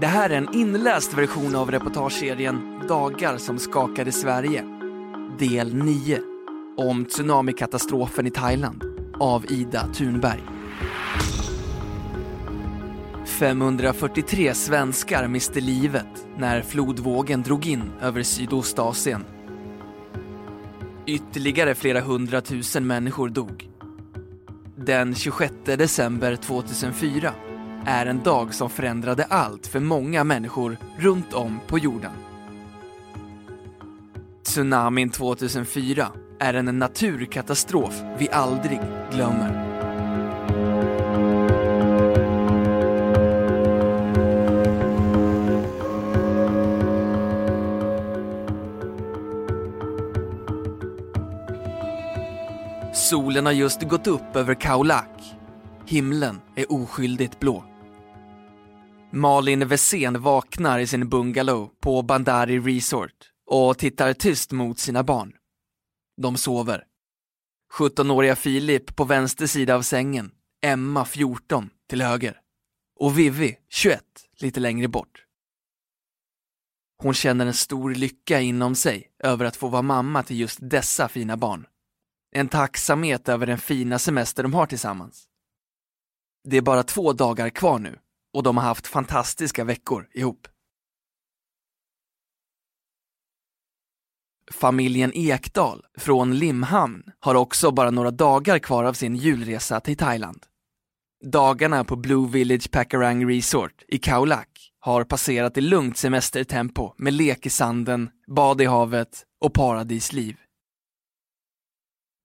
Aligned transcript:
Det 0.00 0.06
här 0.06 0.30
är 0.30 0.34
en 0.34 0.54
inläst 0.54 1.14
version 1.14 1.56
av 1.56 1.70
reportageserien 1.70 2.82
Dagar 2.88 3.38
som 3.38 3.58
skakade 3.58 4.12
Sverige. 4.12 4.64
Del 5.38 5.74
9. 5.74 6.20
Om 6.76 7.04
tsunamikatastrofen 7.04 8.26
i 8.26 8.30
Thailand 8.30 8.84
av 9.20 9.52
Ida 9.52 9.88
Thunberg. 9.94 10.42
543 13.26 14.54
svenskar 14.54 15.28
miste 15.28 15.60
livet 15.60 16.26
när 16.38 16.62
flodvågen 16.62 17.42
drog 17.42 17.66
in 17.66 17.92
över 18.00 18.22
Sydostasien. 18.22 19.24
Ytterligare 21.06 21.74
flera 21.74 22.00
hundratusen 22.00 22.86
människor 22.86 23.28
dog. 23.28 23.68
Den 24.76 25.14
26 25.14 25.54
december 25.64 26.36
2004 26.36 27.32
är 27.86 28.06
en 28.06 28.22
dag 28.22 28.54
som 28.54 28.70
förändrade 28.70 29.24
allt 29.24 29.66
för 29.66 29.80
många 29.80 30.24
människor 30.24 30.76
runt 30.98 31.32
om 31.32 31.60
på 31.66 31.78
jorden. 31.78 32.12
Tsunamin 34.42 35.10
2004 35.10 36.08
är 36.38 36.54
en 36.54 36.78
naturkatastrof 36.78 38.02
vi 38.18 38.30
aldrig 38.30 38.80
glömmer. 39.12 39.66
Solen 52.94 53.46
har 53.46 53.52
just 53.52 53.82
gått 53.82 54.06
upp 54.06 54.36
över 54.36 54.54
Kaulak. 54.54 55.34
Himlen 55.86 56.40
är 56.54 56.72
oskyldigt 56.72 57.40
blå. 57.40 57.64
Malin 59.10 59.68
Wessén 59.68 60.22
vaknar 60.22 60.78
i 60.78 60.86
sin 60.86 61.08
bungalow 61.08 61.70
på 61.80 62.02
Bandari 62.02 62.58
Resort 62.58 63.30
och 63.46 63.78
tittar 63.78 64.12
tyst 64.12 64.52
mot 64.52 64.78
sina 64.78 65.02
barn. 65.02 65.32
De 66.22 66.36
sover. 66.36 66.84
17-åriga 67.78 68.36
Filip 68.36 68.96
på 68.96 69.04
vänster 69.04 69.46
sida 69.46 69.74
av 69.74 69.82
sängen, 69.82 70.30
Emma 70.62 71.04
14 71.04 71.70
till 71.88 72.02
höger 72.02 72.40
och 73.00 73.18
Vivi 73.18 73.58
21 73.68 74.02
lite 74.38 74.60
längre 74.60 74.88
bort. 74.88 75.24
Hon 77.02 77.14
känner 77.14 77.46
en 77.46 77.54
stor 77.54 77.94
lycka 77.94 78.40
inom 78.40 78.74
sig 78.74 79.10
över 79.18 79.44
att 79.44 79.56
få 79.56 79.68
vara 79.68 79.82
mamma 79.82 80.22
till 80.22 80.40
just 80.40 80.58
dessa 80.62 81.08
fina 81.08 81.36
barn. 81.36 81.66
En 82.32 82.48
tacksamhet 82.48 83.28
över 83.28 83.46
den 83.46 83.58
fina 83.58 83.98
semester 83.98 84.42
de 84.42 84.54
har 84.54 84.66
tillsammans. 84.66 85.24
Det 86.44 86.56
är 86.56 86.62
bara 86.62 86.82
två 86.82 87.12
dagar 87.12 87.50
kvar 87.50 87.78
nu 87.78 87.98
och 88.36 88.42
de 88.42 88.56
har 88.56 88.64
haft 88.64 88.86
fantastiska 88.86 89.64
veckor 89.64 90.08
ihop. 90.14 90.48
Familjen 94.52 95.12
Ekdal 95.14 95.84
från 95.98 96.38
Limhamn 96.38 97.02
har 97.20 97.34
också 97.34 97.70
bara 97.70 97.90
några 97.90 98.10
dagar 98.10 98.58
kvar 98.58 98.84
av 98.84 98.92
sin 98.92 99.16
julresa 99.16 99.80
till 99.80 99.96
Thailand. 99.96 100.46
Dagarna 101.24 101.84
på 101.84 101.96
Blue 101.96 102.28
Village 102.30 102.70
Pakarang 102.70 103.28
Resort 103.30 103.82
i 103.88 103.98
Khao 103.98 104.24
Lak 104.24 104.72
har 104.80 105.04
passerat 105.04 105.56
i 105.56 105.60
lugnt 105.60 105.96
semestertempo 105.96 106.94
med 106.96 107.12
lek 107.12 107.46
i 107.46 107.50
sanden, 107.50 108.10
bad 108.26 108.60
i 108.60 108.64
havet 108.64 109.24
och 109.40 109.54
paradisliv. 109.54 110.36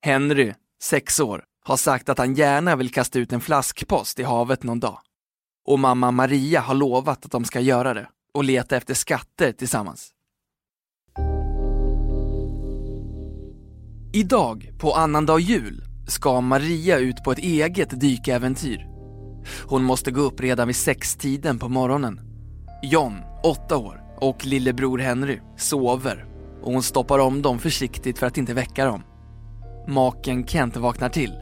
Henry, 0.05 0.53
sex 0.83 1.19
år, 1.19 1.43
har 1.63 1.77
sagt 1.77 2.09
att 2.09 2.17
han 2.17 2.35
gärna 2.35 2.75
vill 2.75 2.93
kasta 2.93 3.19
ut 3.19 3.33
en 3.33 3.41
flaskpost 3.41 4.19
i 4.19 4.23
havet 4.23 4.63
någon 4.63 4.79
dag. 4.79 4.99
Och 5.67 5.79
mamma 5.79 6.11
Maria 6.11 6.61
har 6.61 6.75
lovat 6.75 7.25
att 7.25 7.31
de 7.31 7.45
ska 7.45 7.59
göra 7.59 7.93
det 7.93 8.07
och 8.33 8.43
leta 8.43 8.77
efter 8.77 8.93
skatter 8.93 9.51
tillsammans. 9.51 10.09
Idag, 14.13 14.71
på 14.79 14.93
annandag 14.93 15.39
jul, 15.39 15.83
ska 16.07 16.41
Maria 16.41 16.97
ut 16.97 17.23
på 17.23 17.31
ett 17.31 17.39
eget 17.39 17.99
dykäventyr. 17.99 18.87
Hon 19.65 19.83
måste 19.83 20.11
gå 20.11 20.21
upp 20.21 20.39
redan 20.39 20.67
vid 20.67 20.75
sextiden 20.75 21.59
på 21.59 21.69
morgonen. 21.69 22.21
John, 22.83 23.17
åtta 23.43 23.77
år, 23.77 24.01
och 24.17 24.45
lillebror 24.45 24.97
Henry 24.97 25.39
sover 25.57 26.25
och 26.61 26.73
hon 26.73 26.83
stoppar 26.83 27.19
om 27.19 27.41
dem 27.41 27.59
försiktigt 27.59 28.19
för 28.19 28.27
att 28.27 28.37
inte 28.37 28.53
väcka 28.53 28.85
dem. 28.85 29.03
Maken 29.87 30.47
Kent 30.47 30.77
vaknar 30.77 31.09
till. 31.09 31.40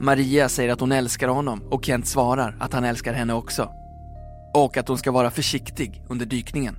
Maria 0.00 0.48
säger 0.48 0.72
att 0.72 0.80
hon 0.80 0.92
älskar 0.92 1.28
honom 1.28 1.62
och 1.70 1.84
Kent 1.84 2.06
svarar 2.06 2.56
att 2.60 2.72
han 2.72 2.84
älskar 2.84 3.12
henne 3.12 3.34
också. 3.34 3.70
Och 4.54 4.76
att 4.76 4.88
hon 4.88 4.98
ska 4.98 5.10
vara 5.10 5.30
försiktig 5.30 6.02
under 6.08 6.26
dykningen. 6.26 6.76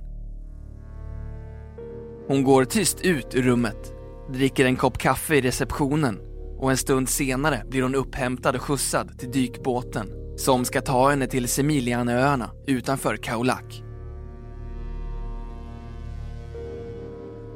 Hon 2.26 2.44
går 2.44 2.64
tyst 2.64 3.00
ut 3.00 3.34
ur 3.34 3.42
rummet, 3.42 3.92
dricker 4.32 4.64
en 4.64 4.76
kopp 4.76 4.98
kaffe 4.98 5.34
i 5.34 5.40
receptionen 5.40 6.18
och 6.58 6.70
en 6.70 6.76
stund 6.76 7.08
senare 7.08 7.62
blir 7.68 7.82
hon 7.82 7.94
upphämtad 7.94 8.54
och 8.56 8.62
skjutsad 8.62 9.18
till 9.18 9.30
dykbåten 9.30 10.08
som 10.36 10.64
ska 10.64 10.80
ta 10.80 11.10
henne 11.10 11.26
till 11.26 11.48
Semilianöarna 11.48 12.50
utanför 12.66 13.16
Kaulak. 13.16 13.82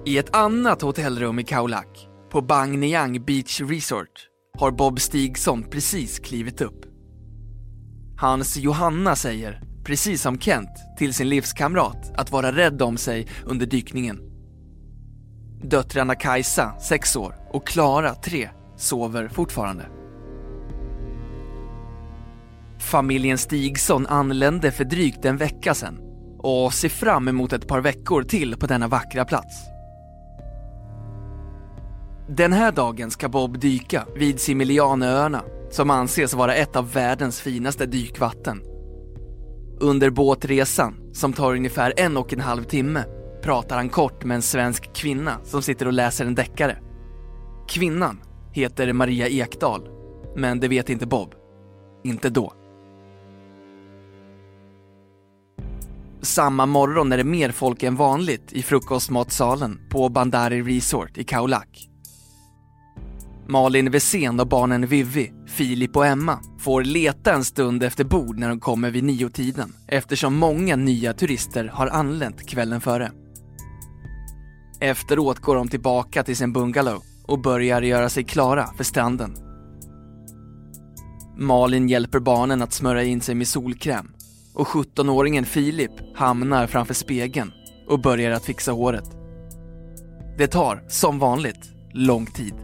I 0.07 0.19
ett 0.19 0.37
annat 0.37 0.83
hotellrum 0.83 1.39
i 1.39 1.45
Kaulak, 1.45 2.09
på 2.31 2.41
Bang 2.41 2.79
Niang 2.79 3.25
Beach 3.25 3.61
Resort, 3.61 4.29
har 4.59 4.71
Bob 4.71 5.01
Stigson 5.01 5.63
precis 5.63 6.19
klivit 6.19 6.61
upp. 6.61 6.85
Hans 8.17 8.57
Johanna 8.57 9.17
säger, 9.17 9.61
precis 9.85 10.23
som 10.23 10.39
Kent, 10.39 10.71
till 10.99 11.15
sin 11.15 11.29
livskamrat 11.29 12.13
att 12.15 12.31
vara 12.31 12.53
rädd 12.53 12.83
om 12.83 12.97
sig 12.97 13.29
under 13.45 13.67
dykningen. 13.67 14.21
Döttrarna 15.63 16.15
Kajsa, 16.15 16.75
6 16.81 17.17
år, 17.17 17.35
och 17.51 17.67
Klara, 17.67 18.15
3, 18.15 18.49
sover 18.77 19.29
fortfarande. 19.29 19.87
Familjen 22.79 23.39
Stigson 23.39 24.07
anlände 24.07 24.73
för 24.73 24.85
drygt 24.85 25.25
en 25.25 25.37
vecka 25.37 25.75
sedan 25.75 25.99
och 26.39 26.75
ser 26.75 26.89
fram 26.89 27.29
emot 27.29 27.53
ett 27.53 27.69
par 27.69 27.81
veckor 27.81 28.23
till 28.23 28.57
på 28.57 28.67
denna 28.67 28.89
vackra 28.89 29.25
plats. 29.25 29.74
Den 32.29 32.53
här 32.53 32.73
dagen 32.73 33.11
ska 33.11 33.29
Bob 33.29 33.59
dyka 33.59 34.07
vid 34.17 34.41
Similianöarna 34.41 35.43
som 35.71 35.91
anses 35.91 36.35
vara 36.35 36.55
ett 36.55 36.77
av 36.77 36.93
världens 36.93 37.41
finaste 37.41 37.87
dykvatten. 37.87 38.63
Under 39.81 40.11
båtresan, 40.11 40.95
som 41.13 41.33
tar 41.33 41.55
ungefär 41.55 41.93
en 41.97 42.17
och 42.17 42.33
en 42.33 42.41
halv 42.41 42.63
timme, 42.63 43.05
pratar 43.43 43.77
han 43.77 43.89
kort 43.89 44.25
med 44.25 44.35
en 44.35 44.43
svensk 44.43 44.95
kvinna 44.95 45.39
som 45.45 45.63
sitter 45.63 45.87
och 45.87 45.93
läser 45.93 46.27
en 46.27 46.35
deckare. 46.35 46.79
Kvinnan 47.69 48.21
heter 48.53 48.93
Maria 48.93 49.29
Ekdahl, 49.29 49.89
men 50.37 50.61
det 50.61 50.69
vet 50.69 50.91
inte 50.91 51.07
Bob. 51.07 51.35
Inte 52.05 52.31
då. 52.31 52.53
Samma 56.23 56.67
morgon 56.67 57.13
är 57.13 57.17
det 57.17 57.25
mer 57.25 57.51
folk 57.51 57.83
än 57.83 57.97
vanligt 57.97 58.53
i 58.53 58.63
frukostmatsalen 58.63 59.81
på 59.91 60.09
Bandari 60.09 60.63
Resort 60.63 61.19
i 61.19 61.25
Kaulak. 61.25 61.94
Malin 63.49 63.91
Wessén 63.91 64.41
och 64.41 64.49
barnen 64.49 64.87
Vivi, 64.87 65.33
Filip 65.47 65.97
och 65.97 66.07
Emma 66.07 66.39
får 66.59 66.85
leta 66.85 67.33
en 67.33 67.45
stund 67.45 67.83
efter 67.83 68.05
bord 68.05 68.39
när 68.39 68.49
de 68.49 68.61
kommer 68.61 68.91
vid 68.91 69.05
niotiden 69.05 69.73
eftersom 69.89 70.35
många 70.35 70.77
nya 70.77 71.13
turister 71.13 71.71
har 71.75 71.87
anlänt 71.87 72.49
kvällen 72.49 72.81
före. 72.81 73.11
Efteråt 74.81 75.39
går 75.39 75.57
de 75.57 75.69
tillbaka 75.69 76.23
till 76.23 76.37
sin 76.37 76.53
bungalow 76.53 77.03
och 77.27 77.43
börjar 77.43 77.83
göra 77.83 78.09
sig 78.09 78.25
klara 78.25 78.67
för 78.77 78.85
stranden. 78.85 79.35
Malin 81.37 81.89
hjälper 81.89 82.21
barnen 82.21 82.63
att 82.63 82.73
smörja 82.73 83.03
in 83.03 83.21
sig 83.21 83.35
med 83.35 83.49
solkräm 83.49 84.13
och 84.55 84.67
17-åringen 84.67 85.45
Filip 85.45 86.17
hamnar 86.17 86.67
framför 86.67 86.95
spegeln 86.95 87.53
och 87.89 88.01
börjar 88.01 88.31
att 88.31 88.45
fixa 88.45 88.73
håret. 88.73 89.17
Det 90.39 90.47
tar, 90.47 90.85
som 90.89 91.19
vanligt, 91.19 91.71
lång 91.93 92.27
tid. 92.27 92.55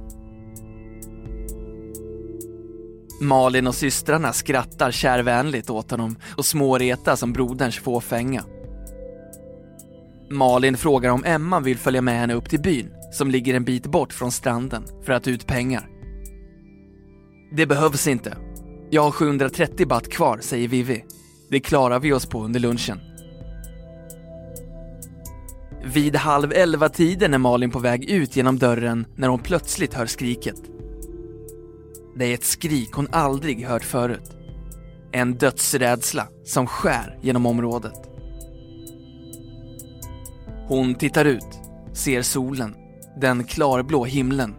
Malin 3.21 3.67
och 3.67 3.75
systrarna 3.75 4.33
skrattar 4.33 4.91
kärvänligt 4.91 5.71
åt 5.71 5.91
honom 5.91 6.17
och 6.37 6.47
småretas 6.47 7.21
som 7.21 7.33
broderns 7.33 7.79
fåfänga. 7.79 8.45
Malin 10.31 10.77
frågar 10.77 11.11
om 11.11 11.25
Emma 11.25 11.61
vill 11.61 11.79
följa 11.79 12.03
med 12.03 12.21
henne 12.21 12.35
upp 12.35 12.49
till 12.49 12.61
byn 12.61 12.93
som 13.13 13.31
ligger 13.31 13.55
en 13.55 13.65
bit 13.65 13.87
bort 13.87 14.13
från 14.13 14.33
stranden 14.33 14.85
för 15.05 15.13
att 15.13 15.29
ut 15.29 15.47
pengar. 15.47 15.89
Det 17.57 17.67
behövs 17.67 18.07
inte. 18.07 18.37
Jag 18.91 19.03
har 19.03 19.11
730 19.11 19.87
baht 19.87 20.13
kvar, 20.13 20.39
säger 20.43 20.69
Vivi. 20.69 21.05
Det 21.51 21.61
klarar 21.61 22.01
vi 22.01 22.13
oss 22.13 22.27
på 22.27 22.45
under 22.45 22.61
lunchen. 22.61 23.01
Vid 25.85 26.17
halv 26.17 26.53
elva 26.53 26.89
tiden 26.89 27.35
är 27.35 27.39
Malin 27.39 27.71
på 27.71 27.79
väg 27.79 28.11
ut 28.11 28.37
genom 28.37 28.59
dörren 28.59 29.07
när 29.17 29.29
hon 29.29 29.39
plötsligt 29.39 29.95
hör 29.95 30.07
skriket. 30.07 30.63
Det 32.17 32.25
är 32.25 32.35
ett 32.35 32.45
skrik 32.45 32.93
hon 32.93 33.09
aldrig 33.13 33.67
hört 33.67 33.85
förut. 33.85 34.37
En 35.13 35.35
dödsrädsla 35.35 36.29
som 36.45 36.67
skär 36.67 37.19
genom 37.23 37.47
området. 37.47 38.11
Hon 40.69 40.95
tittar 40.95 41.25
ut, 41.25 41.61
ser 41.93 42.23
solen, 42.23 42.75
den 43.21 43.45
klarblå 43.45 44.05
himlen, 44.05 44.55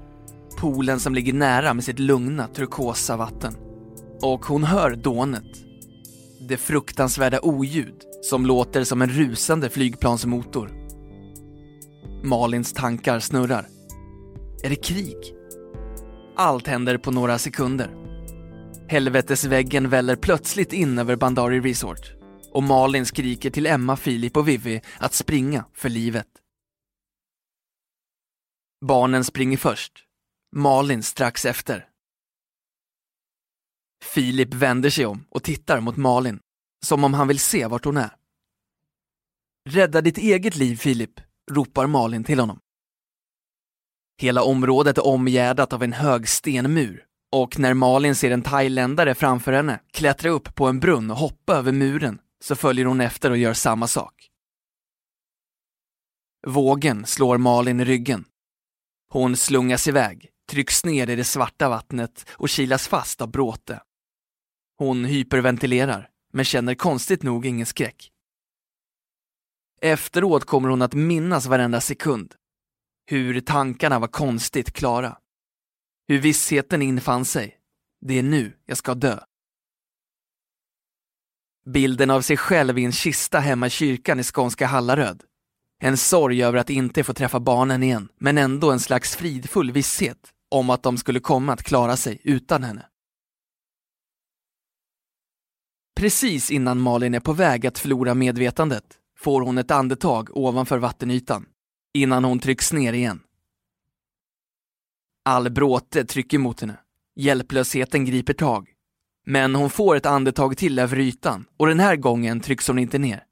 poolen 0.57 1.00
som 1.00 1.15
ligger 1.15 1.33
nära 1.33 1.74
med 1.74 1.83
sitt 1.83 2.00
lugna 2.00 2.48
turkosa 2.48 3.18
vatten. 3.18 3.56
Och 4.21 4.45
hon 4.45 4.63
hör 4.63 4.95
dånet. 4.95 5.65
Det 6.50 6.57
fruktansvärda 6.57 7.39
oljud 7.42 7.95
som 8.24 8.45
låter 8.45 8.83
som 8.83 9.01
en 9.01 9.09
rusande 9.09 9.69
flygplansmotor. 9.69 10.71
Malins 12.24 12.74
tankar 12.74 13.19
snurrar. 13.19 13.68
Är 14.63 14.69
det 14.69 14.75
krig? 14.75 15.18
Allt 16.36 16.68
händer 16.68 16.98
på 16.98 17.12
några 17.12 17.38
sekunder. 17.39 17.95
Helvetesväggen 18.88 19.89
väller 19.89 20.16
plötsligt 20.16 20.74
in 20.74 21.00
över 21.00 21.16
Bandari 21.16 21.60
Resort 21.60 22.13
och 22.51 22.63
Malin 22.63 23.06
skriker 23.06 23.50
till 23.50 23.66
Emma, 23.66 23.98
Filip 23.98 24.38
och 24.38 24.48
Vivi 24.48 24.81
att 24.98 25.13
springa 25.13 25.66
för 25.74 25.89
livet. 25.89 26.28
Barnen 28.86 29.24
springer 29.24 29.57
först, 29.57 30.06
Malin 30.56 31.04
strax 31.04 31.45
efter. 31.45 31.88
Filip 34.04 34.54
vänder 34.54 34.89
sig 34.89 35.06
om 35.06 35.25
och 35.30 35.44
tittar 35.44 35.80
mot 35.80 35.98
Malin, 35.98 36.39
som 36.86 37.04
om 37.04 37.13
han 37.13 37.27
vill 37.27 37.39
se 37.39 37.68
vart 37.68 37.86
hon 37.86 37.98
är. 37.98 38.16
Rädda 39.69 40.01
ditt 40.01 40.18
eget 40.18 40.56
liv 40.56 40.75
Filip, 40.75 41.19
ropar 41.51 41.88
Malin 41.88 42.24
till 42.24 42.39
honom. 42.39 42.60
Hela 44.22 44.44
området 44.44 44.98
är 44.98 45.06
omgärdat 45.06 45.74
av 45.74 45.84
en 45.84 45.94
hög 45.94 46.30
stenmur 46.30 47.06
och 47.32 47.60
när 47.60 47.74
Malin 47.74 48.16
ser 48.16 48.32
en 48.32 48.42
thailändare 48.42 49.16
framför 49.16 49.54
henne 49.54 49.80
klättra 49.94 50.30
upp 50.30 50.56
på 50.56 50.68
en 50.68 50.80
brunn 50.80 51.12
och 51.12 51.18
hoppa 51.18 51.56
över 51.56 51.72
muren 51.72 52.20
så 52.44 52.56
följer 52.56 52.86
hon 52.86 53.02
efter 53.02 53.32
och 53.32 53.38
gör 53.38 53.54
samma 53.54 53.88
sak. 53.88 54.30
Vågen 56.48 57.06
slår 57.06 57.38
Malin 57.38 57.80
i 57.80 57.86
ryggen. 57.86 58.26
Hon 59.10 59.38
slungas 59.38 59.88
iväg, 59.88 60.30
trycks 60.50 60.86
ner 60.86 61.10
i 61.10 61.16
det 61.16 61.24
svarta 61.24 61.70
vattnet 61.70 62.26
och 62.32 62.50
kilas 62.50 62.88
fast 62.88 63.22
av 63.22 63.32
bråte. 63.32 63.82
Hon 64.78 65.06
hyperventilerar, 65.06 66.10
men 66.34 66.46
känner 66.46 66.76
konstigt 66.76 67.24
nog 67.24 67.46
ingen 67.46 67.66
skräck. 67.66 68.12
Efteråt 69.82 70.46
kommer 70.46 70.70
hon 70.70 70.82
att 70.82 70.94
minnas 70.94 71.46
varenda 71.46 71.82
sekund. 71.82 72.36
Hur 73.06 73.42
tankarna 73.42 74.00
var 74.00 74.07
konstigt 74.07 74.74
klara. 74.74 75.18
Hur 76.07 76.19
vissheten 76.19 76.81
infann 76.81 77.25
sig. 77.25 77.57
Det 78.01 78.19
är 78.19 78.24
nu 78.24 78.57
jag 78.65 78.77
ska 78.77 78.94
dö. 78.94 79.19
Bilden 81.65 82.09
av 82.09 82.21
sig 82.21 82.38
själv 82.38 82.80
i 82.80 82.86
en 82.86 82.92
kista 82.92 83.39
hemma 83.39 83.68
i 83.68 83.69
kyrkan 83.69 84.19
i 84.19 84.24
skånska 84.24 84.68
Hallaröd. 84.68 85.24
En 85.80 85.98
sorg 85.98 86.44
över 86.44 86.59
att 86.59 86.69
inte 86.69 87.03
få 87.03 87.13
träffa 87.13 87.39
barnen 87.39 87.83
igen, 87.83 88.09
men 88.19 88.38
ändå 88.38 88.71
en 88.71 88.80
slags 88.80 89.15
fridfull 89.15 89.71
visshet 89.71 90.33
om 90.51 90.69
att 90.69 90.83
de 90.83 90.98
skulle 90.98 91.19
komma 91.19 91.53
att 91.53 91.63
klara 91.63 91.98
sig 91.98 92.21
utan 92.24 92.63
henne. 92.63 92.86
Precis 95.95 96.51
innan 96.51 96.81
Malin 96.81 97.13
är 97.13 97.19
på 97.19 97.33
väg 97.33 97.68
att 97.68 97.80
förlora 97.80 98.13
medvetandet 98.13 98.83
får 99.18 99.42
hon 99.42 99.57
ett 99.57 99.71
andetag 99.71 100.38
ovanför 100.38 100.77
vattenytan, 100.77 101.45
innan 101.94 102.24
hon 102.24 102.40
trycks 102.40 102.74
ner 102.74 102.94
igen. 102.94 103.20
All 105.26 105.50
bråte 105.52 106.06
trycker 106.06 106.38
mot 106.38 106.62
henne. 106.62 106.78
Hjälplösheten 107.16 108.06
griper 108.06 108.34
tag. 108.34 108.70
Men 109.26 109.56
hon 109.56 109.70
får 109.70 109.96
ett 109.96 110.06
andetag 110.06 110.58
till 110.58 110.80
över 110.80 111.00
ytan 111.00 111.46
och 111.58 111.68
den 111.68 111.80
här 111.80 111.96
gången 111.96 112.40
trycks 112.40 112.68
hon 112.68 112.80
inte 112.80 112.98
ner. 112.98 113.24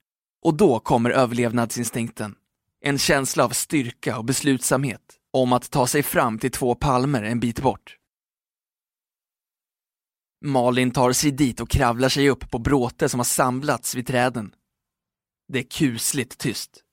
Och 0.41 0.57
då 0.57 0.79
kommer 0.79 1.09
överlevnadsinstinkten. 1.09 2.35
En 2.81 2.97
känsla 2.97 3.45
av 3.45 3.49
styrka 3.49 4.17
och 4.17 4.25
beslutsamhet 4.25 5.01
om 5.31 5.53
att 5.53 5.71
ta 5.71 5.87
sig 5.87 6.03
fram 6.03 6.39
till 6.39 6.51
två 6.51 6.75
palmer 6.75 7.23
en 7.23 7.39
bit 7.39 7.61
bort. 7.61 7.95
Malin 10.45 10.91
tar 10.91 11.11
sig 11.11 11.31
dit 11.31 11.59
och 11.59 11.69
kravlar 11.69 12.09
sig 12.09 12.29
upp 12.29 12.51
på 12.51 12.59
bråte 12.59 13.09
som 13.09 13.19
har 13.19 13.25
samlats 13.25 13.95
vid 13.95 14.07
träden. 14.07 14.55
Det 15.47 15.59
är 15.59 15.63
kusligt 15.63 16.37
tyst. 16.37 16.83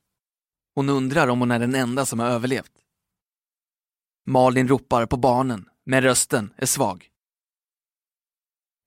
Hon 0.77 0.89
undrar 0.89 1.29
om 1.29 1.41
hon 1.41 1.51
är 1.51 1.59
den 1.59 1.75
enda 1.75 2.07
som 2.07 2.19
har 2.19 2.27
överlevt. 2.27 2.73
Malin 4.27 4.69
ropar 4.69 5.07
på 5.07 5.17
barnen, 5.17 5.69
men 5.85 6.03
rösten 6.03 6.53
är 6.57 6.67
svag. 6.67 7.09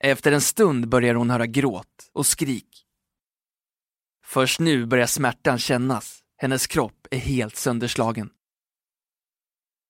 Efter 0.04 0.32
en 0.32 0.40
stund 0.40 0.88
börjar 0.88 1.14
hon 1.14 1.30
höra 1.30 1.46
gråt 1.46 2.10
och 2.12 2.26
skrik. 2.26 2.86
Först 4.24 4.60
nu 4.60 4.86
börjar 4.86 5.06
smärtan 5.06 5.58
kännas, 5.58 6.22
hennes 6.36 6.66
kropp 6.66 7.06
är 7.10 7.18
helt 7.18 7.56
sönderslagen. 7.56 8.30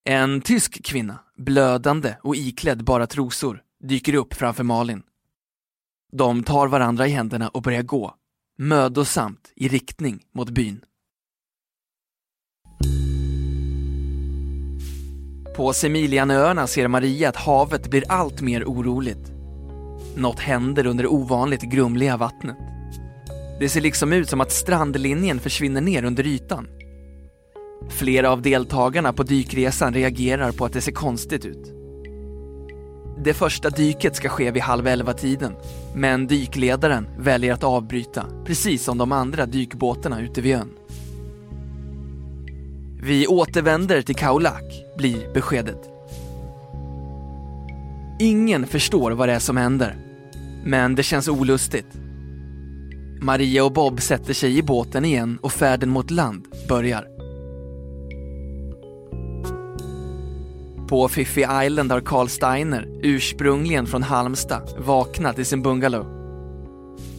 En 0.03 0.41
tysk 0.41 0.83
kvinna, 0.83 1.19
blödande 1.37 2.15
och 2.23 2.35
iklädd 2.35 2.83
bara 2.83 3.07
trosor, 3.07 3.63
dyker 3.83 4.13
upp 4.13 4.33
framför 4.33 4.63
Malin. 4.63 5.03
De 6.11 6.43
tar 6.43 6.67
varandra 6.67 7.07
i 7.07 7.11
händerna 7.11 7.49
och 7.49 7.61
börjar 7.61 7.83
gå, 7.83 8.15
mödosamt 8.57 9.51
i 9.55 9.67
riktning 9.67 10.25
mot 10.31 10.49
byn. 10.49 10.85
På 15.55 15.73
Semilianöarna 15.73 16.67
ser 16.67 16.87
Maria 16.87 17.29
att 17.29 17.35
havet 17.35 17.89
blir 17.89 18.03
allt 18.07 18.41
mer 18.41 18.63
oroligt. 18.63 19.31
Något 20.15 20.39
händer 20.39 20.85
under 20.85 21.03
det 21.03 21.09
ovanligt 21.09 21.61
grumliga 21.61 22.17
vattnet. 22.17 22.57
Det 23.59 23.69
ser 23.69 23.81
liksom 23.81 24.13
ut 24.13 24.29
som 24.29 24.41
att 24.41 24.51
strandlinjen 24.51 25.39
försvinner 25.39 25.81
ner 25.81 26.03
under 26.03 26.27
ytan. 26.27 26.67
Flera 27.89 28.31
av 28.31 28.41
deltagarna 28.41 29.13
på 29.13 29.23
dykresan 29.23 29.93
reagerar 29.93 30.51
på 30.51 30.65
att 30.65 30.73
det 30.73 30.81
ser 30.81 30.91
konstigt 30.91 31.45
ut. 31.45 31.73
Det 33.23 33.33
första 33.33 33.69
dyket 33.69 34.15
ska 34.15 34.29
ske 34.29 34.51
vid 34.51 34.61
halv 34.61 34.87
elva-tiden, 34.87 35.53
men 35.95 36.27
dykledaren 36.27 37.07
väljer 37.19 37.53
att 37.53 37.63
avbryta, 37.63 38.25
precis 38.45 38.83
som 38.83 38.97
de 38.97 39.11
andra 39.11 39.45
dykbåtarna 39.45 40.21
ute 40.21 40.41
vid 40.41 40.55
ön. 40.55 40.69
Vi 43.03 43.27
återvänder 43.27 44.01
till 44.01 44.15
Kaulak, 44.15 44.85
blir 44.97 45.33
beskedet. 45.33 45.89
Ingen 48.19 48.67
förstår 48.67 49.11
vad 49.11 49.29
det 49.29 49.33
är 49.33 49.39
som 49.39 49.57
händer, 49.57 49.95
men 50.65 50.95
det 50.95 51.03
känns 51.03 51.27
olustigt. 51.27 51.87
Maria 53.21 53.63
och 53.63 53.73
Bob 53.73 54.01
sätter 54.01 54.33
sig 54.33 54.57
i 54.57 54.63
båten 54.63 55.05
igen 55.05 55.39
och 55.41 55.51
färden 55.51 55.89
mot 55.89 56.11
land 56.11 56.47
börjar. 56.69 57.07
På 60.87 61.07
Fiffi 61.07 61.45
Island 61.65 61.91
har 61.91 62.01
Carl 62.01 62.27
Steiner, 62.27 62.87
ursprungligen 63.01 63.87
från 63.87 64.03
Halmstad, 64.03 64.75
vaknat 64.77 65.39
i 65.39 65.45
sin 65.45 65.61
bungalow. 65.61 66.05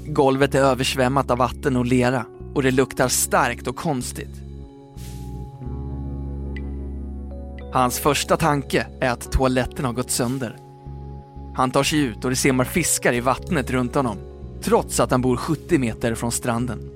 Golvet 0.06 0.54
är 0.54 0.60
översvämmat 0.60 1.30
av 1.30 1.38
vatten 1.38 1.76
och 1.76 1.86
lera 1.86 2.26
och 2.54 2.62
det 2.62 2.70
luktar 2.70 3.08
starkt 3.08 3.66
och 3.66 3.76
konstigt. 3.76 4.51
Hans 7.72 7.98
första 7.98 8.36
tanke 8.36 8.86
är 9.00 9.10
att 9.10 9.32
toaletten 9.32 9.84
har 9.84 9.92
gått 9.92 10.10
sönder. 10.10 10.56
Han 11.54 11.70
tar 11.70 11.82
sig 11.82 11.98
ut 11.98 12.24
och 12.24 12.30
det 12.30 12.36
simmar 12.36 12.64
fiskar 12.64 13.12
i 13.12 13.20
vattnet 13.20 13.70
runt 13.70 13.94
honom, 13.94 14.18
trots 14.62 15.00
att 15.00 15.10
han 15.10 15.22
bor 15.22 15.36
70 15.36 15.78
meter 15.78 16.14
från 16.14 16.32
stranden. 16.32 16.90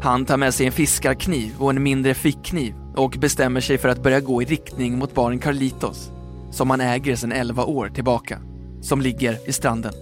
Han 0.00 0.24
tar 0.24 0.36
med 0.36 0.54
sig 0.54 0.66
en 0.66 0.72
fiskarkniv 0.72 1.54
och 1.58 1.70
en 1.70 1.82
mindre 1.82 2.14
fickkniv 2.14 2.74
och 2.96 3.16
bestämmer 3.20 3.60
sig 3.60 3.78
för 3.78 3.88
att 3.88 4.02
börja 4.02 4.20
gå 4.20 4.42
i 4.42 4.44
riktning 4.44 4.98
mot 4.98 5.14
baren 5.14 5.38
Carlitos, 5.38 6.10
som 6.50 6.70
han 6.70 6.80
äger 6.80 7.16
sedan 7.16 7.32
11 7.32 7.64
år 7.64 7.88
tillbaka, 7.88 8.38
som 8.82 9.00
ligger 9.00 9.48
i 9.48 9.52
stranden. 9.52 9.92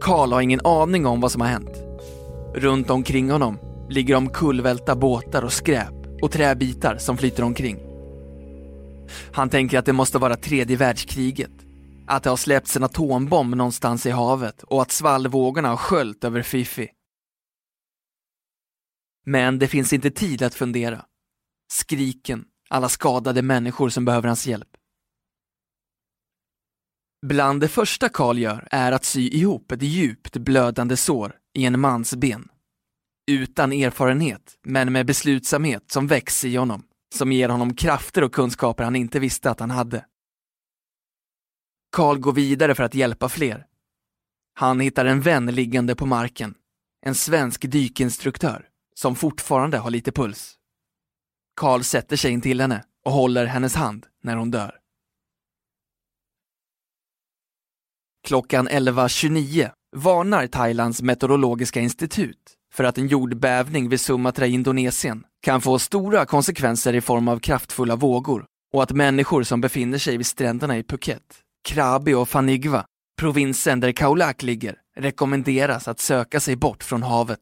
Karl 0.00 0.32
har 0.32 0.40
ingen 0.40 0.66
aning 0.66 1.06
om 1.06 1.20
vad 1.20 1.32
som 1.32 1.40
har 1.40 1.48
hänt. 1.48 1.76
Runt 2.54 2.90
omkring 2.90 3.30
honom 3.30 3.58
ligger 3.92 4.14
omkullvälta 4.14 4.96
båtar 4.96 5.42
och 5.42 5.52
skräp 5.52 6.22
och 6.22 6.32
träbitar 6.32 6.98
som 6.98 7.16
flyter 7.16 7.42
omkring. 7.42 7.78
Han 9.32 9.50
tänker 9.50 9.78
att 9.78 9.86
det 9.86 9.92
måste 9.92 10.18
vara 10.18 10.36
tredje 10.36 10.76
världskriget. 10.76 11.50
Att 12.06 12.22
det 12.22 12.30
har 12.30 12.36
släppts 12.36 12.76
en 12.76 12.84
atombomb 12.84 13.54
någonstans 13.54 14.06
i 14.06 14.10
havet 14.10 14.62
och 14.62 14.82
att 14.82 14.90
svallvågorna 14.90 15.68
har 15.68 15.76
sköljt 15.76 16.24
över 16.24 16.42
Fifi. 16.42 16.88
Men 19.24 19.58
det 19.58 19.68
finns 19.68 19.92
inte 19.92 20.10
tid 20.10 20.42
att 20.42 20.54
fundera. 20.54 21.04
Skriken, 21.72 22.44
alla 22.70 22.88
skadade 22.88 23.42
människor 23.42 23.88
som 23.88 24.04
behöver 24.04 24.28
hans 24.28 24.46
hjälp. 24.46 24.68
Bland 27.26 27.60
det 27.60 27.68
första 27.68 28.08
Karl 28.08 28.38
gör 28.38 28.68
är 28.70 28.92
att 28.92 29.04
sy 29.04 29.28
ihop 29.28 29.72
ett 29.72 29.82
djupt 29.82 30.36
blödande 30.36 30.96
sår 30.96 31.36
i 31.54 31.64
en 31.64 31.80
mans 31.80 32.14
ben. 32.14 32.48
Utan 33.26 33.72
erfarenhet, 33.72 34.58
men 34.62 34.92
med 34.92 35.06
beslutsamhet 35.06 35.90
som 35.90 36.06
väcks 36.06 36.44
i 36.44 36.56
honom, 36.56 36.84
som 37.14 37.32
ger 37.32 37.48
honom 37.48 37.74
krafter 37.74 38.24
och 38.24 38.34
kunskaper 38.34 38.84
han 38.84 38.96
inte 38.96 39.18
visste 39.18 39.50
att 39.50 39.60
han 39.60 39.70
hade. 39.70 40.06
Karl 41.92 42.18
går 42.18 42.32
vidare 42.32 42.74
för 42.74 42.82
att 42.82 42.94
hjälpa 42.94 43.28
fler. 43.28 43.66
Han 44.54 44.80
hittar 44.80 45.04
en 45.04 45.20
vän 45.20 45.46
liggande 45.46 45.94
på 45.94 46.06
marken, 46.06 46.54
en 47.06 47.14
svensk 47.14 47.70
dykinstruktör 47.70 48.68
som 48.94 49.16
fortfarande 49.16 49.78
har 49.78 49.90
lite 49.90 50.12
puls. 50.12 50.54
Karl 51.56 51.82
sätter 51.82 52.16
sig 52.16 52.32
in 52.32 52.40
till 52.40 52.60
henne 52.60 52.84
och 53.04 53.12
håller 53.12 53.46
hennes 53.46 53.74
hand 53.74 54.06
när 54.22 54.36
hon 54.36 54.50
dör. 54.50 54.78
Klockan 58.24 58.68
11.29 58.68 59.70
varnar 59.96 60.46
Thailands 60.46 61.02
meteorologiska 61.02 61.80
institut 61.80 62.58
för 62.74 62.84
att 62.84 62.98
en 62.98 63.06
jordbävning 63.06 63.88
vid 63.88 64.00
Sumatra 64.00 64.46
i 64.46 64.52
Indonesien 64.52 65.24
kan 65.42 65.60
få 65.60 65.78
stora 65.78 66.26
konsekvenser 66.26 66.94
i 66.94 67.00
form 67.00 67.28
av 67.28 67.38
kraftfulla 67.38 67.96
vågor 67.96 68.44
och 68.72 68.82
att 68.82 68.90
människor 68.90 69.42
som 69.42 69.60
befinner 69.60 69.98
sig 69.98 70.16
vid 70.16 70.26
stränderna 70.26 70.78
i 70.78 70.82
Phuket, 70.82 71.42
Krabi 71.68 72.14
och 72.14 72.28
Fanigva, 72.28 72.84
provinsen 73.18 73.80
där 73.80 73.92
Kaulak 73.92 74.42
ligger, 74.42 74.78
rekommenderas 74.96 75.88
att 75.88 76.00
söka 76.00 76.40
sig 76.40 76.56
bort 76.56 76.84
från 76.84 77.02
havet. 77.02 77.40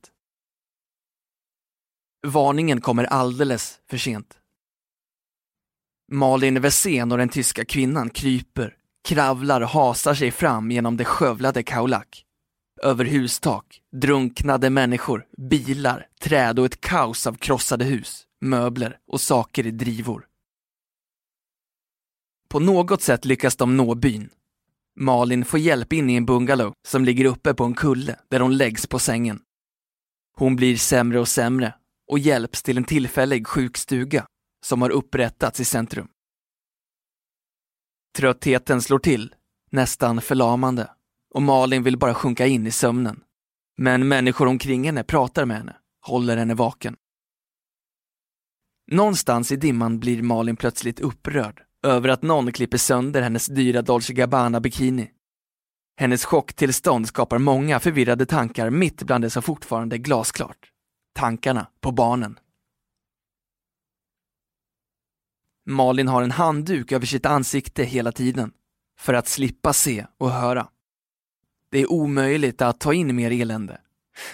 Varningen 2.27 2.81
kommer 2.81 3.05
alldeles 3.05 3.79
för 3.91 3.97
sent. 3.97 4.37
Malin 6.13 6.61
Wessén 6.61 7.13
och 7.13 7.19
den 7.19 7.29
tyska 7.29 7.65
kvinnan 7.65 8.11
kryper, 8.11 8.77
kravlar 9.09 9.61
och 9.61 9.69
hasar 9.69 10.15
sig 10.15 10.31
fram 10.31 10.71
genom 10.71 10.97
det 10.97 11.05
skövlade 11.05 11.63
Kaulak. 11.63 12.25
Över 12.83 13.05
hustak, 13.05 13.81
drunknade 13.93 14.71
människor, 14.71 15.27
bilar, 15.37 16.09
träd 16.21 16.59
och 16.59 16.67
ett 16.67 16.81
kaos 16.81 17.27
av 17.27 17.35
krossade 17.35 17.85
hus, 17.85 18.27
möbler 18.41 18.99
och 19.07 19.21
saker 19.21 19.67
i 19.67 19.71
drivor. 19.71 20.27
På 22.49 22.61
något 22.61 23.03
sätt 23.03 23.25
lyckas 23.25 23.57
de 23.57 23.77
nå 23.77 23.95
byn. 23.95 24.31
Malin 24.97 25.45
får 25.45 25.61
hjälp 25.61 25.93
in 25.93 26.11
i 26.11 26.15
en 26.15 26.27
bungalow 26.27 26.73
som 26.89 27.05
ligger 27.05 27.25
uppe 27.25 27.55
på 27.55 27.65
en 27.65 27.75
kulle 27.75 28.17
där 28.29 28.41
hon 28.41 28.57
läggs 28.57 28.87
på 28.87 28.99
sängen. 28.99 29.43
Hon 30.37 30.57
blir 30.57 30.77
sämre 30.77 31.21
och 31.21 31.29
sämre 31.29 31.75
och 32.11 32.19
hjälps 32.19 32.63
till 32.63 32.77
en 32.77 32.85
tillfällig 32.85 33.47
sjukstuga 33.47 34.27
som 34.65 34.83
har 34.83 34.91
upprättats 34.91 35.61
i 35.61 35.65
centrum. 35.65 36.09
Tröttheten 38.17 38.83
slår 38.83 38.99
till, 38.99 39.35
nästan 39.71 40.21
förlamande, 40.21 40.91
och 41.35 41.43
Malin 41.43 41.83
vill 41.83 41.99
bara 41.99 42.15
sjunka 42.15 42.47
in 42.47 42.67
i 42.67 42.71
sömnen. 42.71 43.21
Men 43.77 44.09
människor 44.09 44.47
omkring 44.47 44.85
henne 44.85 45.05
pratar 45.05 45.45
med 45.47 45.57
henne, 45.57 45.77
håller 46.07 46.37
henne 46.37 46.55
vaken. 46.55 46.97
Någonstans 48.91 49.53
i 49.53 49.57
dimman 49.57 50.01
blir 50.01 50.23
Malin 50.23 50.57
plötsligt 50.57 51.01
upprörd 51.01 51.63
över 51.83 52.09
att 52.09 52.23
någon 52.23 52.53
klipper 52.53 52.79
sönder 52.79 53.23
hennes 53.23 53.47
dyra 53.47 53.83
Dolce 53.83 54.13
Gabbana-bikini. 54.13 55.11
Hennes 55.97 56.25
chocktillstånd 56.25 57.09
skapar 57.09 57.39
många 57.39 57.81
förvirrade 57.81 58.27
tankar 58.27 58.71
mitt 58.71 59.03
bland 59.03 59.25
det 59.25 59.31
som 59.31 59.43
fortfarande 59.43 59.97
är 59.97 59.99
glasklart. 59.99 60.71
Tankarna 61.15 61.67
på 61.81 61.93
barnen. 61.93 62.39
Malin 65.67 66.09
har 66.09 66.23
en 66.23 66.31
handduk 66.31 66.93
över 66.93 67.07
sitt 67.07 67.27
ansikte 67.27 67.85
hela 67.85 68.13
tiden, 68.13 68.53
för 68.99 69.15
att 69.15 69.29
slippa 69.29 69.73
se 69.73 70.07
och 70.19 70.31
höra. 70.31 70.69
Det 71.71 71.79
är 71.79 71.93
omöjligt 71.93 72.63
att 72.63 72.81
ta 72.81 72.95
in 72.95 73.17
mer 73.17 73.31
elände. 73.31 73.81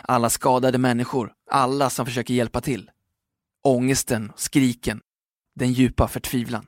Alla 0.03 0.31
skadade 0.31 0.79
människor, 0.79 1.33
alla 1.51 1.91
som 1.91 2.07
försöker 2.07 2.35
hjälpa 2.35 2.61
till. 2.61 2.91
Ångesten, 3.65 4.33
skriken, 4.37 5.01
den 5.55 5.73
djupa 5.73 6.09
förtvivlan. 6.09 6.67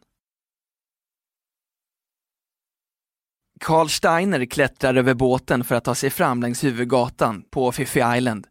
Carl 3.60 3.88
Steiner 3.88 4.44
klättrar 4.46 4.94
över 4.94 5.14
båten 5.14 5.64
för 5.64 5.75
att 5.75 5.84
ta 5.84 5.94
sig 5.94 6.10
fram 6.10 6.42
längs 6.42 6.64
huvudgatan 6.64 7.42
på 7.50 7.72
Fifi 7.72 8.00
Island. 8.16 8.46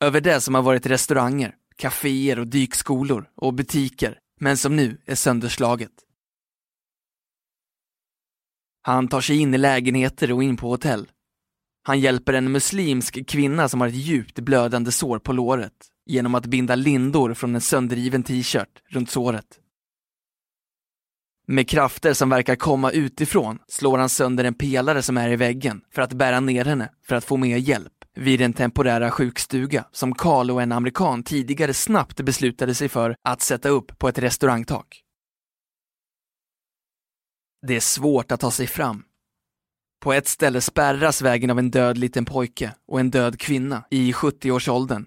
Över 0.00 0.20
det 0.20 0.40
som 0.40 0.54
har 0.54 0.62
varit 0.62 0.86
restauranger, 0.86 1.54
kaféer 1.76 2.38
och 2.38 2.46
dykskolor 2.46 3.30
och 3.34 3.54
butiker, 3.54 4.18
men 4.40 4.56
som 4.56 4.76
nu 4.76 4.98
är 5.06 5.14
sönderslaget. 5.14 5.92
Han 8.82 9.08
tar 9.08 9.20
sig 9.20 9.38
in 9.38 9.54
i 9.54 9.58
lägenheter 9.58 10.32
och 10.32 10.42
in 10.42 10.56
på 10.56 10.68
hotell. 10.68 11.08
Han 11.82 12.00
hjälper 12.00 12.32
en 12.32 12.52
muslimsk 12.52 13.28
kvinna 13.28 13.68
som 13.68 13.80
har 13.80 13.88
ett 13.88 13.94
djupt 13.94 14.38
blödande 14.38 14.92
sår 14.92 15.18
på 15.18 15.32
låret 15.32 15.72
genom 16.06 16.34
att 16.34 16.46
binda 16.46 16.74
lindor 16.74 17.34
från 17.34 17.54
en 17.54 17.60
sönderriven 17.60 18.22
t-shirt 18.22 18.82
runt 18.88 19.10
såret. 19.10 19.58
Med 21.46 21.68
krafter 21.68 22.12
som 22.12 22.30
verkar 22.30 22.56
komma 22.56 22.90
utifrån 22.90 23.58
slår 23.68 23.98
han 23.98 24.08
sönder 24.08 24.44
en 24.44 24.54
pelare 24.54 25.02
som 25.02 25.16
är 25.16 25.28
i 25.28 25.36
väggen 25.36 25.80
för 25.94 26.02
att 26.02 26.12
bära 26.12 26.40
ner 26.40 26.64
henne 26.64 26.90
för 27.06 27.16
att 27.16 27.24
få 27.24 27.36
mer 27.36 27.56
hjälp 27.56 27.92
vid 28.14 28.40
den 28.40 28.52
temporära 28.52 29.10
sjukstuga 29.10 29.84
som 29.92 30.14
Karl 30.14 30.50
och 30.50 30.62
en 30.62 30.72
amerikan 30.72 31.22
tidigare 31.22 31.74
snabbt 31.74 32.20
beslutade 32.20 32.74
sig 32.74 32.88
för 32.88 33.16
att 33.22 33.40
sätta 33.40 33.68
upp 33.68 33.98
på 33.98 34.08
ett 34.08 34.18
restaurangtak. 34.18 35.02
Det 37.66 37.76
är 37.76 37.80
svårt 37.80 38.32
att 38.32 38.40
ta 38.40 38.50
sig 38.50 38.66
fram. 38.66 39.04
På 40.00 40.12
ett 40.12 40.26
ställe 40.26 40.60
spärras 40.60 41.22
vägen 41.22 41.50
av 41.50 41.58
en 41.58 41.70
död 41.70 41.98
liten 41.98 42.24
pojke 42.24 42.74
och 42.86 43.00
en 43.00 43.10
död 43.10 43.40
kvinna 43.40 43.84
i 43.90 44.12
70-årsåldern. 44.12 45.06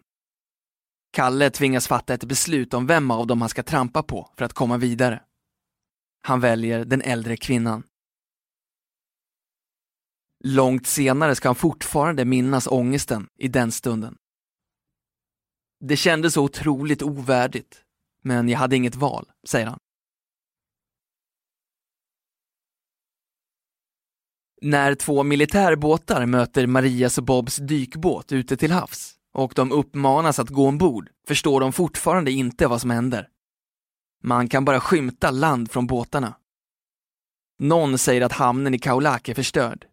Kalle 1.13 1.49
tvingas 1.49 1.87
fatta 1.87 2.13
ett 2.13 2.23
beslut 2.23 2.73
om 2.73 2.87
vem 2.87 3.11
av 3.11 3.27
dem 3.27 3.41
han 3.41 3.49
ska 3.49 3.63
trampa 3.63 4.03
på 4.03 4.29
för 4.37 4.45
att 4.45 4.53
komma 4.53 4.77
vidare. 4.77 5.21
Han 6.21 6.39
väljer 6.39 6.85
den 6.85 7.01
äldre 7.01 7.37
kvinnan. 7.37 7.83
Långt 10.43 10.87
senare 10.87 11.35
ska 11.35 11.47
han 11.47 11.55
fortfarande 11.55 12.25
minnas 12.25 12.67
ångesten 12.67 13.27
i 13.37 13.47
den 13.47 13.71
stunden. 13.71 14.17
Det 15.79 15.97
kändes 15.97 16.33
så 16.33 16.43
otroligt 16.43 17.01
ovärdigt, 17.01 17.81
men 18.23 18.49
jag 18.49 18.59
hade 18.59 18.75
inget 18.75 18.95
val, 18.95 19.31
säger 19.47 19.67
han. 19.67 19.79
När 24.65 24.95
två 24.95 25.23
militärbåtar 25.23 26.25
möter 26.25 26.67
Marias 26.67 27.17
och 27.17 27.23
Bobs 27.23 27.57
dykbåt 27.57 28.31
ute 28.31 28.57
till 28.57 28.71
havs 28.71 29.15
och 29.33 29.53
de 29.55 29.71
uppmanas 29.71 30.39
att 30.39 30.49
gå 30.49 30.67
ombord 30.67 31.09
förstår 31.27 31.59
de 31.59 31.73
fortfarande 31.73 32.31
inte 32.31 32.67
vad 32.67 32.81
som 32.81 32.89
händer. 32.89 33.27
Man 34.23 34.47
kan 34.47 34.65
bara 34.65 34.79
skymta 34.79 35.31
land 35.31 35.71
från 35.71 35.87
båtarna. 35.87 36.35
Någon 37.59 37.97
säger 37.97 38.21
att 38.21 38.31
hamnen 38.31 38.73
i 38.73 38.79
Kaulak 38.79 39.29
är 39.29 39.33
förstörd. 39.33 39.85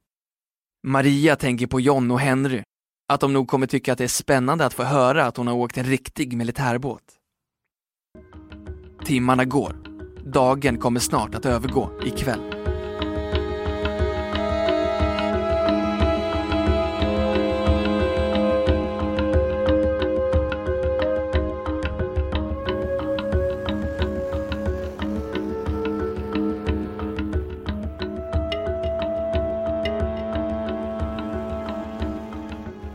Maria 0.87 1.37
tänker 1.37 1.67
på 1.67 1.81
John 1.81 2.11
och 2.11 2.21
Henry, 2.21 2.62
att 3.12 3.21
de 3.21 3.33
nog 3.33 3.49
kommer 3.49 3.67
tycka 3.67 3.93
att 3.93 3.99
det 3.99 4.05
är 4.05 4.09
spännande 4.09 4.67
att 4.67 4.75
få 4.75 4.83
höra 4.83 5.27
att 5.27 5.37
hon 5.37 5.47
har 5.47 5.55
åkt 5.55 5.79
en 5.79 5.85
riktig 5.87 6.37
militärbåt. 6.37 7.05
Timmarna 9.05 9.45
går. 9.45 9.77
Dagen 10.25 10.79
kommer 10.79 11.00
snart 11.00 11.35
att 11.35 11.47
övergå 11.47 11.91
i 12.07 12.11
kväll. 12.11 12.60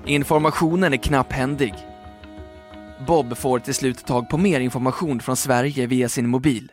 Informationen 0.07 0.93
är 0.93 0.97
knapphändig. 0.97 1.73
Bob 3.07 3.37
får 3.37 3.59
till 3.59 3.73
slut 3.73 4.05
tag 4.05 4.29
på 4.29 4.37
mer 4.37 4.59
information 4.59 5.19
från 5.19 5.35
Sverige 5.37 5.87
via 5.87 6.09
sin 6.09 6.29
mobil. 6.29 6.71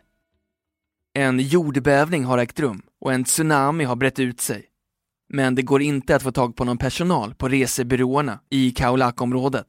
En 1.14 1.38
jordbävning 1.38 2.24
har 2.24 2.38
ägt 2.38 2.60
rum 2.60 2.82
och 3.00 3.12
en 3.12 3.24
tsunami 3.24 3.84
har 3.84 3.96
brett 3.96 4.18
ut 4.18 4.40
sig. 4.40 4.66
Men 5.28 5.54
det 5.54 5.62
går 5.62 5.82
inte 5.82 6.16
att 6.16 6.22
få 6.22 6.32
tag 6.32 6.56
på 6.56 6.64
någon 6.64 6.78
personal 6.78 7.34
på 7.34 7.48
resebyråerna 7.48 8.40
i 8.50 8.70
Kaolack-området. 8.70 9.66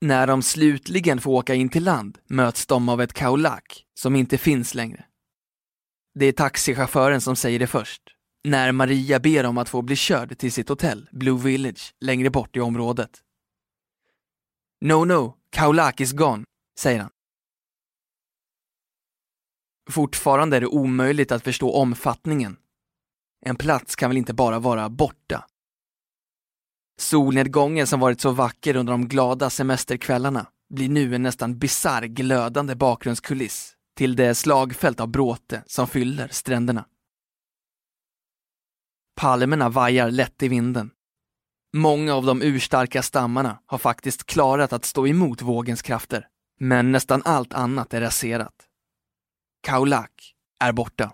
När 0.00 0.26
de 0.26 0.42
slutligen 0.42 1.20
får 1.20 1.32
åka 1.32 1.54
in 1.54 1.68
till 1.68 1.84
land 1.84 2.18
möts 2.28 2.66
de 2.66 2.88
av 2.88 3.02
ett 3.02 3.12
kaolak 3.12 3.84
som 3.94 4.16
inte 4.16 4.38
finns 4.38 4.74
längre. 4.74 5.04
Det 6.14 6.26
är 6.26 6.32
taxichauffören 6.32 7.20
som 7.20 7.36
säger 7.36 7.58
det 7.58 7.66
först, 7.66 8.15
när 8.46 8.72
Maria 8.72 9.20
ber 9.20 9.46
om 9.46 9.58
att 9.58 9.68
få 9.68 9.82
bli 9.82 9.96
körd 9.96 10.38
till 10.38 10.52
sitt 10.52 10.68
hotell, 10.68 11.08
Blue 11.12 11.42
Village, 11.42 11.94
längre 12.00 12.30
bort 12.30 12.56
i 12.56 12.60
området. 12.60 13.10
No, 14.80 15.04
no, 15.04 15.34
Kaulak 15.50 16.00
is 16.00 16.12
gone, 16.12 16.44
säger 16.78 17.00
han. 17.00 17.10
Fortfarande 19.90 20.56
är 20.56 20.60
det 20.60 20.66
omöjligt 20.66 21.32
att 21.32 21.44
förstå 21.44 21.72
omfattningen. 21.72 22.56
En 23.46 23.56
plats 23.56 23.96
kan 23.96 24.10
väl 24.10 24.16
inte 24.16 24.34
bara 24.34 24.58
vara 24.58 24.88
borta? 24.88 25.46
Solnedgången 26.98 27.86
som 27.86 28.00
varit 28.00 28.20
så 28.20 28.30
vacker 28.30 28.76
under 28.76 28.92
de 28.92 29.08
glada 29.08 29.50
semesterkvällarna 29.50 30.46
blir 30.74 30.88
nu 30.88 31.14
en 31.14 31.22
nästan 31.22 31.58
bisarr 31.58 32.02
glödande 32.02 32.74
bakgrundskuliss 32.74 33.72
till 33.96 34.16
det 34.16 34.34
slagfält 34.34 35.00
av 35.00 35.08
bråte 35.08 35.62
som 35.66 35.88
fyller 35.88 36.28
stränderna. 36.28 36.84
Palmerna 39.20 39.68
vajar 39.68 40.10
lätt 40.10 40.42
i 40.42 40.48
vinden. 40.48 40.90
Många 41.76 42.14
av 42.14 42.26
de 42.26 42.42
urstarka 42.42 43.02
stammarna 43.02 43.58
har 43.66 43.78
faktiskt 43.78 44.26
klarat 44.26 44.72
att 44.72 44.84
stå 44.84 45.06
emot 45.06 45.42
vågens 45.42 45.82
krafter, 45.82 46.26
men 46.60 46.92
nästan 46.92 47.22
allt 47.24 47.54
annat 47.54 47.94
är 47.94 48.00
raserat. 48.00 48.54
Kaulak 49.66 50.34
är 50.64 50.72
borta. 50.72 51.12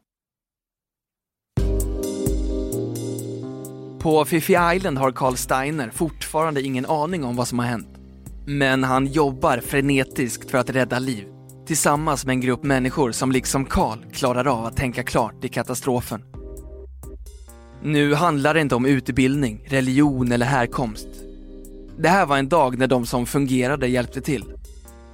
På 4.00 4.24
Fifi 4.24 4.56
Island 4.74 4.98
har 4.98 5.12
Carl 5.12 5.36
Steiner 5.36 5.90
fortfarande 5.90 6.62
ingen 6.62 6.86
aning 6.86 7.24
om 7.24 7.36
vad 7.36 7.48
som 7.48 7.58
har 7.58 7.66
hänt. 7.66 7.98
Men 8.46 8.84
han 8.84 9.06
jobbar 9.06 9.58
frenetiskt 9.58 10.50
för 10.50 10.58
att 10.58 10.70
rädda 10.70 10.98
liv 10.98 11.32
tillsammans 11.66 12.26
med 12.26 12.32
en 12.32 12.40
grupp 12.40 12.62
människor 12.62 13.12
som 13.12 13.32
liksom 13.32 13.64
Carl 13.64 13.98
klarar 14.12 14.46
av 14.46 14.64
att 14.64 14.76
tänka 14.76 15.02
klart 15.02 15.44
i 15.44 15.48
katastrofen. 15.48 16.31
Nu 17.84 18.14
handlar 18.14 18.54
det 18.54 18.60
inte 18.60 18.74
om 18.74 18.86
utbildning, 18.86 19.64
religion 19.68 20.32
eller 20.32 20.46
härkomst. 20.46 21.08
Det 21.98 22.08
här 22.08 22.26
var 22.26 22.38
en 22.38 22.48
dag 22.48 22.78
när 22.78 22.86
de 22.86 23.06
som 23.06 23.26
fungerade 23.26 23.88
hjälpte 23.88 24.20
till. 24.20 24.44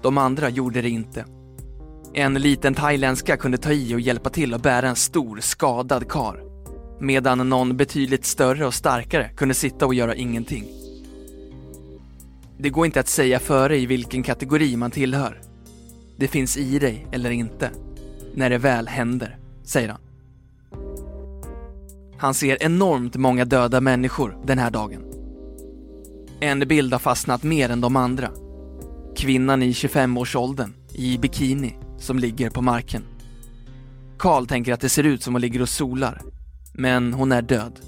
De 0.02 0.18
andra 0.18 0.48
gjorde 0.48 0.82
det 0.82 0.90
inte. 0.90 1.25
En 2.14 2.34
liten 2.34 2.75
thailändska 2.75 3.37
kunde 3.37 3.58
ta 3.58 3.72
i 3.72 3.94
och 3.94 4.00
hjälpa 4.00 4.30
till 4.30 4.54
att 4.54 4.62
bära 4.62 4.88
en 4.88 4.96
stor 4.96 5.40
skadad 5.40 6.08
kar 6.08 6.48
medan 7.00 7.48
någon 7.48 7.76
betydligt 7.76 8.25
större 8.25 8.66
och 8.66 8.75
starkare 8.75 9.28
kunde 9.37 9.54
sitta 9.54 9.87
och 9.87 9.94
göra 9.94 10.14
ingenting. 10.14 10.64
Det 12.58 12.70
går 12.70 12.87
inte 12.87 13.00
att 13.00 13.08
säga 13.08 13.38
före 13.38 13.78
i 13.78 13.87
vilken 13.87 14.22
kategori 14.22 14.76
man 14.76 14.90
tillhör. 14.90 15.40
Det 16.16 16.28
finns 16.28 16.56
i 16.56 16.78
dig 16.78 17.06
eller 17.12 17.30
inte, 17.30 17.70
när 18.34 18.50
det 18.50 18.58
väl 18.58 18.88
händer, 18.88 19.38
säger 19.64 19.88
han. 19.88 20.00
Han 22.18 22.34
ser 22.34 22.62
enormt 22.62 23.16
många 23.16 23.44
döda 23.44 23.80
människor 23.80 24.38
den 24.46 24.58
här 24.58 24.70
dagen. 24.70 25.02
En 26.40 26.68
bild 26.68 26.92
har 26.92 27.00
fastnat 27.00 27.42
mer 27.42 27.70
än 27.70 27.80
de 27.80 27.96
andra. 27.96 28.30
Kvinnan 29.16 29.62
i 29.62 29.72
25-årsåldern, 29.72 30.75
i 30.94 31.18
bikini, 31.18 31.76
som 31.98 32.18
ligger 32.18 32.50
på 32.50 32.62
marken. 32.62 33.02
Karl 34.18 34.46
tänker 34.46 34.72
att 34.72 34.80
det 34.80 34.88
ser 34.88 35.04
ut 35.04 35.22
som 35.22 35.34
hon 35.34 35.40
ligger 35.40 35.62
och 35.62 35.68
solar 35.68 36.22
men 36.78 37.12
hon 37.12 37.32
är 37.32 37.42
död. 37.42 37.80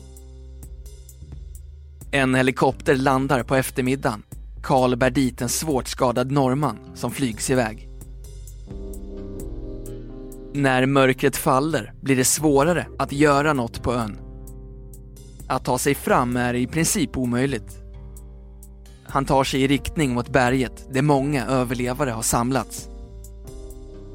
En 2.10 2.34
helikopter 2.34 2.96
landar 2.96 3.42
på 3.42 3.56
eftermiddagen. 3.56 4.22
Karl 4.62 4.96
bär 4.96 5.10
dit 5.10 5.42
en 5.42 5.48
svårt 5.48 5.88
skadad 5.88 6.30
norrman 6.30 6.78
som 6.94 7.10
flygs 7.10 7.50
iväg. 7.50 7.89
När 10.54 10.86
mörkret 10.86 11.36
faller 11.36 11.92
blir 12.00 12.16
det 12.16 12.24
svårare 12.24 12.86
att 12.98 13.12
göra 13.12 13.52
något 13.52 13.82
på 13.82 13.94
ön. 13.94 14.18
Att 15.48 15.64
ta 15.64 15.78
sig 15.78 15.94
fram 15.94 16.36
är 16.36 16.54
i 16.54 16.66
princip 16.66 17.16
omöjligt. 17.16 17.78
Han 19.04 19.24
tar 19.24 19.44
sig 19.44 19.62
i 19.62 19.68
riktning 19.68 20.14
mot 20.14 20.28
berget 20.28 20.94
där 20.94 21.02
många 21.02 21.46
överlevare 21.46 22.10
har 22.10 22.22
samlats. 22.22 22.88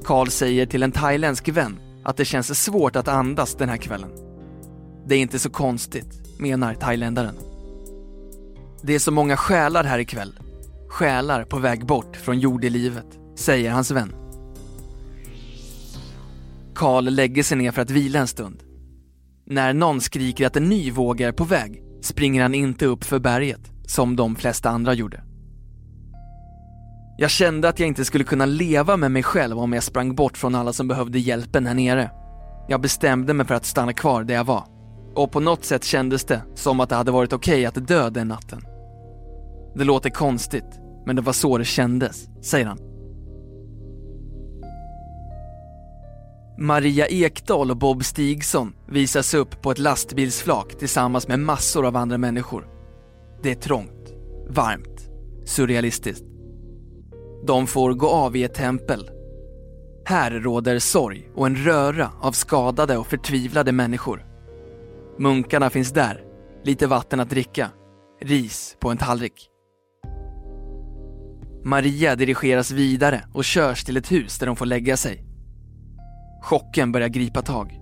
Karl 0.04 0.28
säger 0.28 0.66
till 0.66 0.84
en 0.84 0.92
thailändsk 0.92 1.50
vän 1.50 1.80
att 2.04 2.18
det 2.18 2.26
känns 2.26 2.64
svårt 2.64 2.96
att 2.96 3.08
andas 3.08 3.56
den 3.56 3.70
här 3.70 3.78
kvällen. 3.78 4.12
Det 5.08 5.16
är 5.16 5.20
inte 5.20 5.40
så 5.40 5.50
konstigt, 5.50 6.40
menar 6.40 6.74
thailändaren. 6.74 7.36
Det 8.82 8.96
är 8.96 9.00
så 9.00 9.12
många 9.12 9.38
själar 9.38 9.84
här 9.84 10.00
ikväll. 10.00 10.40
Själar 10.90 11.44
på 11.44 11.60
väg 11.60 11.86
bort 11.86 12.16
från 12.16 12.40
jordelivet, 12.40 13.08
säger 13.36 13.72
hans 13.72 13.92
vän. 13.92 14.25
Karl 16.76 17.04
lägger 17.04 17.44
sig 17.44 17.58
ner 17.58 17.72
för 17.72 17.82
att 17.82 17.90
vila 17.90 18.20
en 18.20 18.28
stund. 18.28 18.64
När 19.46 19.74
någon 19.74 20.02
skriker 20.02 20.48
att 20.48 20.56
en 20.56 20.70
ny 20.70 20.92
våg 20.92 21.22
är 21.22 21.32
på 21.32 21.44
väg 21.44 21.84
springer 22.02 22.42
han 22.42 22.56
inte 22.56 22.86
upp 22.86 23.04
för 23.04 23.20
berget, 23.20 23.72
som 23.88 24.16
de 24.16 24.36
flesta 24.36 24.70
andra 24.70 24.94
gjorde. 24.94 25.24
Jag 27.18 27.30
kände 27.30 27.70
att 27.70 27.80
jag 27.80 27.88
inte 27.88 28.06
skulle 28.06 28.24
kunna 28.24 28.46
leva 28.46 28.98
med 28.98 29.12
mig 29.12 29.24
själv 29.24 29.60
om 29.60 29.74
jag 29.74 29.84
sprang 29.84 30.16
bort 30.16 30.38
från 30.38 30.56
alla 30.56 30.74
som 30.74 30.88
behövde 30.88 31.20
hjälpen 31.20 31.66
här 31.66 31.74
nere. 31.74 32.12
Jag 32.68 32.82
bestämde 32.82 33.34
mig 33.34 33.46
för 33.46 33.56
att 33.56 33.66
stanna 33.66 33.94
kvar 33.94 34.24
där 34.24 34.36
jag 34.36 34.44
var. 34.44 34.64
Och 35.16 35.32
på 35.32 35.40
något 35.40 35.66
sätt 35.66 35.84
kändes 35.84 36.24
det 36.24 36.42
som 36.56 36.80
att 36.80 36.90
det 36.90 36.96
hade 36.96 37.12
varit 37.12 37.34
okej 37.34 37.54
okay 37.54 37.66
att 37.66 37.88
dö 37.88 38.10
den 38.10 38.28
natten. 38.28 38.62
Det 39.76 39.84
låter 39.84 40.10
konstigt, 40.10 40.80
men 41.06 41.16
det 41.16 41.22
var 41.22 41.34
så 41.34 41.58
det 41.58 41.66
kändes, 41.66 42.28
säger 42.42 42.66
han. 42.66 42.85
Maria 46.58 47.08
Ekdahl 47.08 47.72
och 47.72 47.78
Bob 47.78 48.06
Stigson 48.06 48.74
visas 48.88 49.34
upp 49.34 49.62
på 49.62 49.72
ett 49.72 49.80
lastbilsflak 49.80 50.78
tillsammans 50.80 51.28
med 51.28 51.40
massor 51.40 51.86
av 51.86 51.96
andra 51.96 52.18
människor. 52.18 52.68
Det 53.44 53.52
är 53.52 53.56
trångt, 53.56 54.14
varmt, 54.50 55.10
surrealistiskt. 55.46 56.26
De 57.48 57.68
får 57.68 57.94
gå 57.94 58.10
av 58.10 58.36
i 58.36 58.44
ett 58.44 58.54
tempel. 58.54 59.10
Här 60.06 60.32
råder 60.32 60.80
sorg 60.80 61.30
och 61.36 61.46
en 61.46 61.56
röra 61.56 62.12
av 62.22 62.32
skadade 62.32 62.98
och 62.98 63.08
förtvivlade 63.08 63.72
människor. 63.72 64.26
Munkarna 65.20 65.70
finns 65.70 65.92
där, 65.92 66.24
lite 66.64 66.88
vatten 66.88 67.20
att 67.20 67.30
dricka, 67.30 67.70
ris 68.22 68.78
på 68.80 68.90
en 68.90 68.98
tallrik. 68.98 69.50
Maria 71.64 72.16
dirigeras 72.16 72.72
vidare 72.72 73.22
och 73.34 73.44
körs 73.44 73.84
till 73.84 73.98
ett 73.98 74.12
hus 74.12 74.40
där 74.40 74.48
de 74.48 74.56
får 74.56 74.66
lägga 74.66 74.98
sig. 74.98 75.25
Chocken 76.46 76.92
börjar 76.92 77.08
gripa 77.08 77.42
tag. 77.42 77.80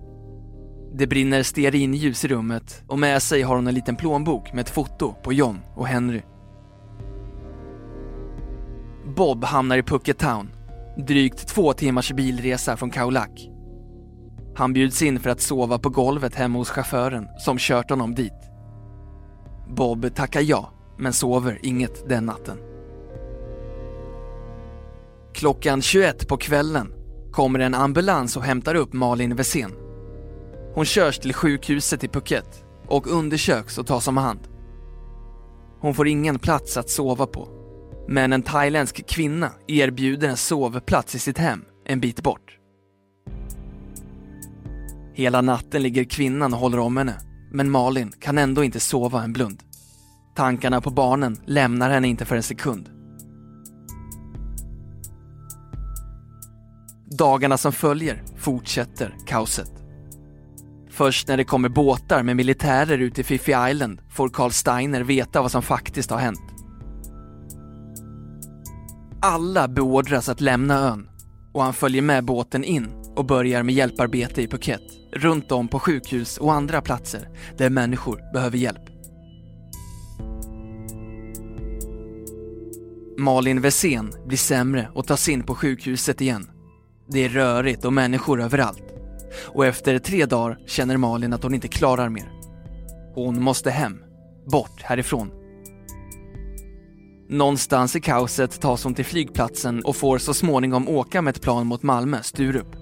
Det 0.94 1.06
brinner 1.06 1.42
stearinljus 1.42 2.24
i 2.24 2.28
rummet 2.28 2.82
och 2.86 2.98
med 2.98 3.22
sig 3.22 3.42
har 3.42 3.56
hon 3.56 3.66
en 3.66 3.74
liten 3.74 3.96
plånbok 3.96 4.52
med 4.52 4.62
ett 4.62 4.70
foto 4.70 5.14
på 5.22 5.32
John 5.32 5.60
och 5.74 5.86
Henry. 5.86 6.22
Bob 9.16 9.44
hamnar 9.44 9.78
i 9.78 9.82
Phuket 9.82 10.18
Town, 10.18 10.50
drygt 10.96 11.48
två 11.48 11.72
timmars 11.72 12.12
bilresa 12.12 12.76
från 12.76 12.90
Kaulak. 12.90 13.48
Han 14.56 14.72
bjuds 14.72 15.02
in 15.02 15.20
för 15.20 15.30
att 15.30 15.40
sova 15.40 15.78
på 15.78 15.88
golvet 15.88 16.34
hemma 16.34 16.58
hos 16.58 16.70
chauffören 16.70 17.28
som 17.38 17.58
kört 17.58 17.90
honom 17.90 18.14
dit. 18.14 18.50
Bob 19.68 20.14
tackar 20.14 20.40
ja, 20.40 20.70
men 20.98 21.12
sover 21.12 21.58
inget 21.62 22.08
den 22.08 22.26
natten. 22.26 22.58
Klockan 25.34 25.82
21 25.82 26.28
på 26.28 26.36
kvällen 26.36 26.93
kommer 27.34 27.58
en 27.58 27.74
ambulans 27.74 28.36
och 28.36 28.42
hämtar 28.42 28.74
upp 28.74 28.92
Malin 28.92 29.36
Wessén. 29.36 29.72
Hon 30.74 30.84
körs 30.84 31.18
till 31.18 31.34
sjukhuset 31.34 32.04
i 32.04 32.08
Phuket 32.08 32.64
och 32.86 33.06
undersöks 33.06 33.78
och 33.78 33.86
tas 33.86 34.08
om 34.08 34.16
hand. 34.16 34.40
Hon 35.80 35.94
får 35.94 36.08
ingen 36.08 36.38
plats 36.38 36.76
att 36.76 36.90
sova 36.90 37.26
på, 37.26 37.48
men 38.08 38.32
en 38.32 38.42
thailändsk 38.42 39.06
kvinna 39.08 39.50
erbjuder 39.66 40.28
en 40.28 40.36
sovplats 40.36 41.14
i 41.14 41.18
sitt 41.18 41.38
hem 41.38 41.64
en 41.86 42.00
bit 42.00 42.22
bort. 42.22 42.58
Hela 45.14 45.40
natten 45.40 45.82
ligger 45.82 46.04
kvinnan 46.04 46.54
och 46.54 46.60
håller 46.60 46.78
om 46.78 46.96
henne, 46.96 47.14
men 47.52 47.70
Malin 47.70 48.12
kan 48.20 48.38
ändå 48.38 48.64
inte 48.64 48.80
sova 48.80 49.22
en 49.22 49.32
blund. 49.32 49.62
Tankarna 50.36 50.80
på 50.80 50.90
barnen 50.90 51.36
lämnar 51.46 51.90
henne 51.90 52.08
inte 52.08 52.24
för 52.24 52.36
en 52.36 52.42
sekund. 52.42 52.90
Dagarna 57.18 57.58
som 57.58 57.72
följer 57.72 58.22
fortsätter 58.36 59.16
kaoset. 59.26 59.72
Först 60.90 61.28
när 61.28 61.36
det 61.36 61.44
kommer 61.44 61.68
båtar 61.68 62.22
med 62.22 62.36
militärer 62.36 62.98
ut 62.98 63.14
till 63.14 63.24
Fifi 63.24 63.52
Island 63.70 64.00
får 64.10 64.28
Carl 64.28 64.50
Steiner 64.50 65.02
veta 65.02 65.42
vad 65.42 65.50
som 65.50 65.62
faktiskt 65.62 66.10
har 66.10 66.18
hänt. 66.18 66.40
Alla 69.22 69.68
beordras 69.68 70.28
att 70.28 70.40
lämna 70.40 70.78
ön 70.78 71.08
och 71.52 71.62
han 71.62 71.74
följer 71.74 72.02
med 72.02 72.24
båten 72.24 72.64
in 72.64 72.88
och 73.16 73.26
börjar 73.26 73.62
med 73.62 73.74
hjälparbete 73.74 74.42
i 74.42 74.46
Phuket, 74.46 74.82
runt 75.12 75.52
om 75.52 75.68
på 75.68 75.78
sjukhus 75.78 76.38
och 76.38 76.52
andra 76.52 76.80
platser 76.80 77.28
där 77.58 77.70
människor 77.70 78.32
behöver 78.32 78.58
hjälp. 78.58 78.82
Malin 83.18 83.60
Wessén 83.60 84.12
blir 84.26 84.38
sämre 84.38 84.88
och 84.94 85.06
tas 85.06 85.28
in 85.28 85.42
på 85.42 85.54
sjukhuset 85.54 86.20
igen. 86.20 86.53
Det 87.06 87.24
är 87.24 87.28
rörigt 87.28 87.84
och 87.84 87.92
människor 87.92 88.42
överallt. 88.42 88.82
Och 89.46 89.66
efter 89.66 89.98
tre 89.98 90.26
dagar 90.26 90.58
känner 90.66 90.96
Malin 90.96 91.32
att 91.32 91.42
hon 91.42 91.54
inte 91.54 91.68
klarar 91.68 92.08
mer. 92.08 92.32
Hon 93.14 93.42
måste 93.42 93.70
hem. 93.70 93.98
Bort 94.46 94.82
härifrån. 94.82 95.30
Någonstans 97.28 97.96
i 97.96 98.00
kaoset 98.00 98.60
tas 98.60 98.84
hon 98.84 98.94
till 98.94 99.04
flygplatsen 99.04 99.84
och 99.84 99.96
får 99.96 100.18
så 100.18 100.34
småningom 100.34 100.88
åka 100.88 101.22
med 101.22 101.36
ett 101.36 101.42
plan 101.42 101.66
mot 101.66 101.82
Malmö, 101.82 102.22
Sturup. 102.22 102.76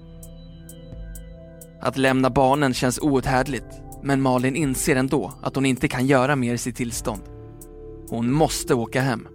Att 1.81 1.97
lämna 1.97 2.29
barnen 2.29 2.73
känns 2.73 2.99
outhärdligt, 2.99 3.81
men 4.03 4.21
Malin 4.21 4.55
inser 4.55 4.95
ändå 4.95 5.33
att 5.41 5.55
hon 5.55 5.65
inte 5.65 5.87
kan 5.87 6.07
göra 6.07 6.35
mer 6.35 6.53
i 6.53 6.57
sitt 6.57 6.75
tillstånd. 6.75 7.21
Hon 8.09 8.31
måste 8.31 8.73
åka 8.73 9.01
hem. 9.01 9.27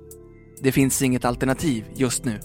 Det 0.62 0.72
finns 0.72 1.02
inget 1.02 1.24
alternativ 1.24 1.84
just 1.94 2.24
nu. 2.24 2.40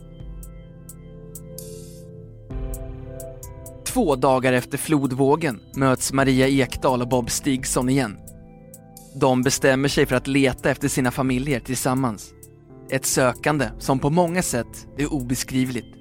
Två 3.93 4.15
dagar 4.15 4.53
efter 4.53 4.77
flodvågen 4.77 5.59
möts 5.75 6.13
Maria 6.13 6.47
Ekdahl 6.47 7.01
och 7.01 7.07
Bob 7.07 7.29
Stigson 7.29 7.89
igen. 7.89 8.17
De 9.15 9.41
bestämmer 9.41 9.89
sig 9.89 10.05
för 10.05 10.15
att 10.15 10.27
leta 10.27 10.71
efter 10.71 10.87
sina 10.87 11.11
familjer 11.11 11.59
tillsammans. 11.59 12.33
Ett 12.89 13.05
sökande 13.05 13.69
som 13.79 13.99
på 13.99 14.09
många 14.09 14.41
sätt 14.41 14.87
är 14.97 15.13
obeskrivligt. 15.13 15.95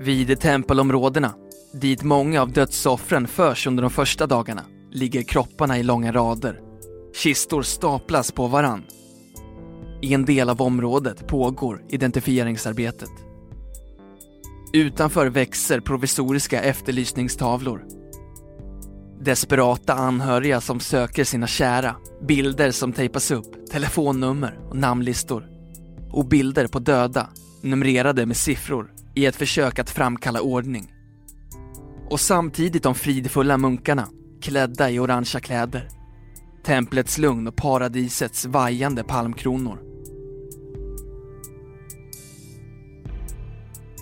Vid 0.00 0.40
tempelområdena, 0.40 1.34
dit 1.72 2.02
många 2.02 2.42
av 2.42 2.52
dödsoffren 2.52 3.28
förs 3.28 3.66
under 3.66 3.82
de 3.82 3.90
första 3.90 4.26
dagarna, 4.26 4.62
ligger 4.90 5.22
kropparna 5.22 5.78
i 5.78 5.82
långa 5.82 6.12
rader. 6.12 6.60
Kistor 7.14 7.62
staplas 7.62 8.32
på 8.32 8.46
varann. 8.46 8.82
I 10.02 10.14
en 10.14 10.24
del 10.24 10.50
av 10.50 10.62
området 10.62 11.26
pågår 11.26 11.82
identifieringsarbetet. 11.88 13.29
Utanför 14.72 15.26
växer 15.26 15.80
provisoriska 15.80 16.62
efterlysningstavlor. 16.62 17.84
Desperata 19.20 19.94
anhöriga 19.94 20.60
som 20.60 20.80
söker 20.80 21.24
sina 21.24 21.46
kära, 21.46 21.96
bilder 22.28 22.70
som 22.70 22.92
tejpas 22.92 23.30
upp, 23.30 23.66
telefonnummer 23.70 24.58
och 24.68 24.76
namnlistor. 24.76 25.46
Och 26.12 26.28
bilder 26.28 26.66
på 26.66 26.78
döda, 26.78 27.28
numrerade 27.62 28.26
med 28.26 28.36
siffror 28.36 28.92
i 29.14 29.26
ett 29.26 29.36
försök 29.36 29.78
att 29.78 29.90
framkalla 29.90 30.40
ordning. 30.40 30.92
Och 32.10 32.20
samtidigt 32.20 32.82
de 32.82 32.94
fridfulla 32.94 33.58
munkarna, 33.58 34.08
klädda 34.42 34.90
i 34.90 34.98
orangea 34.98 35.40
kläder. 35.40 35.88
Templets 36.64 37.18
lugn 37.18 37.46
och 37.46 37.56
paradisets 37.56 38.46
vajande 38.46 39.04
palmkronor. 39.04 39.89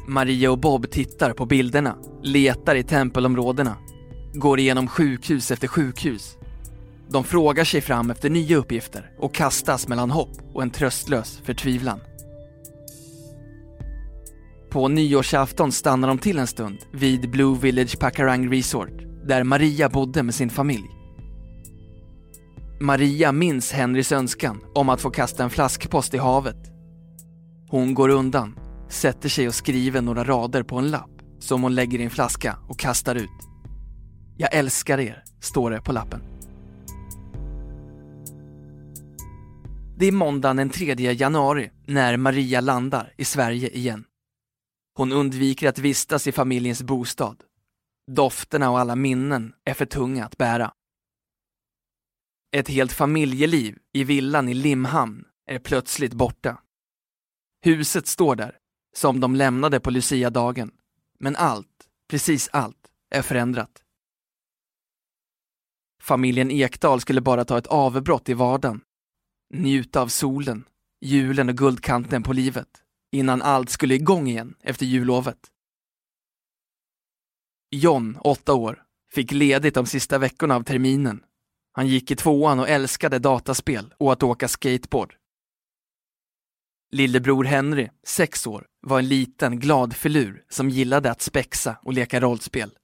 Maria 0.08 0.50
och 0.50 0.58
Bob 0.58 0.90
tittar 0.90 1.32
på 1.32 1.46
bilderna, 1.46 1.96
letar 2.22 2.74
i 2.74 2.82
tempelområdena, 2.82 3.76
går 4.34 4.60
igenom 4.60 4.88
sjukhus 4.88 5.50
efter 5.50 5.68
sjukhus. 5.68 6.36
De 7.08 7.24
frågar 7.24 7.64
sig 7.64 7.80
fram 7.80 8.10
efter 8.10 8.30
nya 8.30 8.56
uppgifter 8.56 9.10
och 9.18 9.34
kastas 9.34 9.88
mellan 9.88 10.10
hopp 10.10 10.30
och 10.54 10.62
en 10.62 10.70
tröstlös 10.70 11.40
förtvivlan. 11.44 12.00
På 14.70 14.88
nyårsafton 14.88 15.72
stannar 15.72 16.08
de 16.08 16.18
till 16.18 16.38
en 16.38 16.46
stund 16.46 16.78
vid 16.92 17.30
Blue 17.30 17.58
Village 17.58 17.98
Pakarang 17.98 18.52
Resort 18.52 19.02
där 19.26 19.44
Maria 19.44 19.88
bodde 19.88 20.22
med 20.22 20.34
sin 20.34 20.50
familj. 20.50 20.86
Maria 22.80 23.32
minns 23.32 23.72
Henrys 23.72 24.12
önskan 24.12 24.60
om 24.74 24.88
att 24.88 25.00
få 25.00 25.10
kasta 25.10 25.44
en 25.44 25.50
flaskpost 25.50 26.14
i 26.14 26.18
havet. 26.18 26.56
Hon 27.70 27.94
går 27.94 28.08
undan, 28.08 28.54
sätter 28.88 29.28
sig 29.28 29.48
och 29.48 29.54
skriver 29.54 30.02
några 30.02 30.24
rader 30.24 30.62
på 30.62 30.78
en 30.78 30.90
lapp 30.90 31.10
som 31.38 31.62
hon 31.62 31.74
lägger 31.74 31.98
i 31.98 32.04
en 32.04 32.10
flaska 32.10 32.58
och 32.68 32.78
kastar 32.78 33.14
ut. 33.14 33.48
Jag 34.36 34.54
älskar 34.54 35.00
er, 35.00 35.24
står 35.40 35.70
det 35.70 35.82
på 35.82 35.92
lappen. 35.92 36.20
Det 39.98 40.06
är 40.06 40.12
måndagen 40.12 40.56
den 40.56 40.70
3 40.70 40.94
januari 40.94 41.70
när 41.86 42.16
Maria 42.16 42.60
landar 42.60 43.14
i 43.16 43.24
Sverige 43.24 43.68
igen. 43.68 44.04
Hon 44.94 45.12
undviker 45.12 45.68
att 45.68 45.78
vistas 45.78 46.26
i 46.26 46.32
familjens 46.32 46.82
bostad. 46.82 47.44
Dofterna 48.10 48.70
och 48.70 48.78
alla 48.78 48.96
minnen 48.96 49.52
är 49.64 49.74
för 49.74 49.86
tunga 49.86 50.24
att 50.24 50.38
bära. 50.38 50.72
Ett 52.56 52.68
helt 52.68 52.92
familjeliv 52.92 53.78
i 53.92 54.04
villan 54.04 54.48
i 54.48 54.54
Limhamn 54.54 55.24
är 55.46 55.58
plötsligt 55.58 56.14
borta. 56.14 56.58
Huset 57.64 58.06
står 58.06 58.36
där, 58.36 58.56
som 58.98 59.20
de 59.20 59.36
lämnade 59.36 59.80
på 59.80 59.90
Lucia-dagen. 59.90 60.70
Men 61.18 61.36
allt, 61.36 61.88
precis 62.10 62.48
allt, 62.52 62.90
är 63.10 63.22
förändrat. 63.22 63.82
Familjen 66.02 66.50
Ekdal 66.50 67.00
skulle 67.00 67.20
bara 67.20 67.44
ta 67.44 67.58
ett 67.58 67.66
avbrott 67.66 68.28
i 68.28 68.34
vardagen. 68.34 68.80
Njuta 69.54 70.00
av 70.00 70.08
solen, 70.08 70.64
julen 71.00 71.48
och 71.48 71.56
guldkanten 71.56 72.22
på 72.22 72.32
livet 72.32 72.68
innan 73.12 73.42
allt 73.42 73.70
skulle 73.70 73.94
igång 73.94 74.28
igen 74.28 74.54
efter 74.60 74.86
jullovet. 74.86 75.38
John, 77.70 78.18
åtta 78.20 78.54
år, 78.54 78.82
fick 79.10 79.32
ledigt 79.32 79.74
de 79.74 79.86
sista 79.86 80.18
veckorna 80.18 80.56
av 80.56 80.62
terminen. 80.62 81.24
Han 81.72 81.86
gick 81.86 82.10
i 82.10 82.16
tvåan 82.16 82.60
och 82.60 82.68
älskade 82.68 83.18
dataspel 83.18 83.94
och 83.98 84.12
att 84.12 84.22
åka 84.22 84.48
skateboard. 84.48 85.14
Lillebror 86.90 87.44
Henry, 87.44 87.88
sex 88.02 88.46
år, 88.46 88.66
var 88.80 88.98
en 88.98 89.08
liten 89.08 89.60
glad 89.60 89.96
filur 89.96 90.44
som 90.48 90.70
gillade 90.70 91.10
att 91.10 91.22
spexa 91.22 91.78
och 91.82 91.92
leka 91.92 92.20
rollspel. 92.20 92.78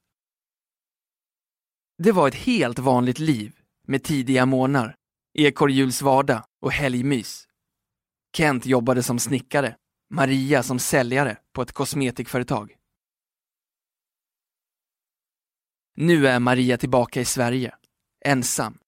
Det 1.99 2.13
var 2.13 2.29
ett 2.29 2.35
helt 2.35 2.79
vanligt 2.79 3.19
liv 3.19 3.57
med 3.87 4.03
tidiga 4.03 4.47
morgnar, 4.47 4.97
ekorrhjulsvardag 5.35 6.45
och 6.61 6.73
helgmys. 6.73 7.49
Kent 8.37 8.67
jobbade 8.67 9.03
som 9.03 9.19
snickare, 9.19 9.77
Maria 10.11 10.63
som 10.63 10.79
säljare 10.79 11.39
på 11.53 11.63
ett 11.63 11.73
kosmetikföretag. 11.73 12.77
Nu 15.97 16.27
är 16.27 16.41
Maria 16.41 16.79
tillbaka 16.79 17.21
i 17.21 17.25
Sverige, 17.25 17.75
ensam. 18.25 18.79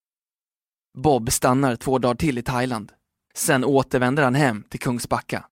Bob 0.98 1.32
stannar 1.32 1.76
två 1.76 1.98
dagar 1.98 2.14
till 2.14 2.38
i 2.38 2.42
Thailand. 2.42 2.92
Sen 3.36 3.64
återvänder 3.64 4.22
han 4.22 4.34
hem 4.34 4.62
till 4.62 4.80
Kungsbacka. 4.80 5.46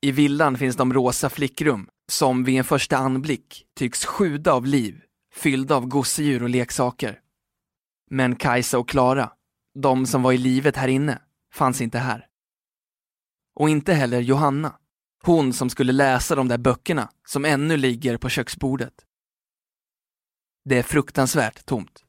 I 0.00 0.12
villan 0.12 0.58
finns 0.58 0.76
de 0.76 0.92
rosa 0.92 1.30
flickrum 1.30 1.88
som 2.08 2.44
vid 2.44 2.58
en 2.58 2.64
första 2.64 2.96
anblick 2.96 3.66
tycks 3.76 4.04
sjuda 4.04 4.52
av 4.52 4.66
liv, 4.66 5.02
fyllda 5.34 5.76
av 5.76 5.86
gosedjur 5.86 6.42
och 6.42 6.48
leksaker. 6.48 7.20
Men 8.10 8.36
Kajsa 8.36 8.78
och 8.78 8.88
Klara, 8.88 9.32
de 9.74 10.06
som 10.06 10.22
var 10.22 10.32
i 10.32 10.38
livet 10.38 10.76
här 10.76 10.88
inne, 10.88 11.22
fanns 11.54 11.80
inte 11.80 11.98
här. 11.98 12.26
Och 13.54 13.68
inte 13.68 13.94
heller 13.94 14.20
Johanna, 14.20 14.78
hon 15.22 15.52
som 15.52 15.70
skulle 15.70 15.92
läsa 15.92 16.34
de 16.34 16.48
där 16.48 16.58
böckerna 16.58 17.10
som 17.28 17.44
ännu 17.44 17.76
ligger 17.76 18.16
på 18.16 18.28
köksbordet. 18.28 18.94
Det 20.64 20.78
är 20.78 20.82
fruktansvärt 20.82 21.66
tomt. 21.66 22.04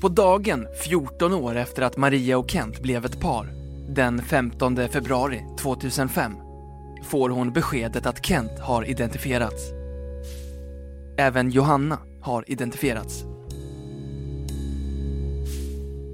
På 0.00 0.08
dagen 0.08 0.66
14 0.84 1.34
år 1.34 1.56
efter 1.56 1.82
att 1.82 1.96
Maria 1.96 2.38
och 2.38 2.50
Kent 2.50 2.82
blev 2.82 3.04
ett 3.04 3.20
par, 3.20 3.46
den 3.88 4.22
15 4.22 4.76
februari 4.88 5.44
2005, 5.60 6.32
får 7.04 7.30
hon 7.30 7.52
beskedet 7.52 8.06
att 8.06 8.26
Kent 8.26 8.58
har 8.60 8.90
identifierats. 8.90 9.62
Även 11.16 11.50
Johanna 11.50 11.98
har 12.20 12.44
identifierats. 12.46 13.24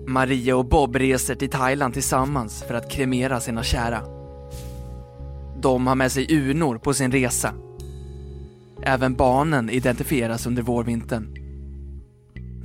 Maria 0.07 0.57
och 0.57 0.69
Bob 0.69 0.97
reser 0.97 1.35
till 1.35 1.51
Thailand 1.51 1.95
tillsammans 1.95 2.63
för 2.63 2.75
att 2.75 2.91
kremera 2.91 3.41
sina 3.41 3.63
kära. 3.63 4.01
De 5.61 5.87
har 5.87 5.95
med 5.95 6.13
sig 6.13 6.27
urnor 6.31 6.79
på 6.79 6.95
sin 6.95 7.13
resa. 7.13 7.55
Även 8.83 9.15
barnen 9.15 9.71
identifieras 9.71 10.47
under 10.47 10.63
vårvintern. 10.63 11.34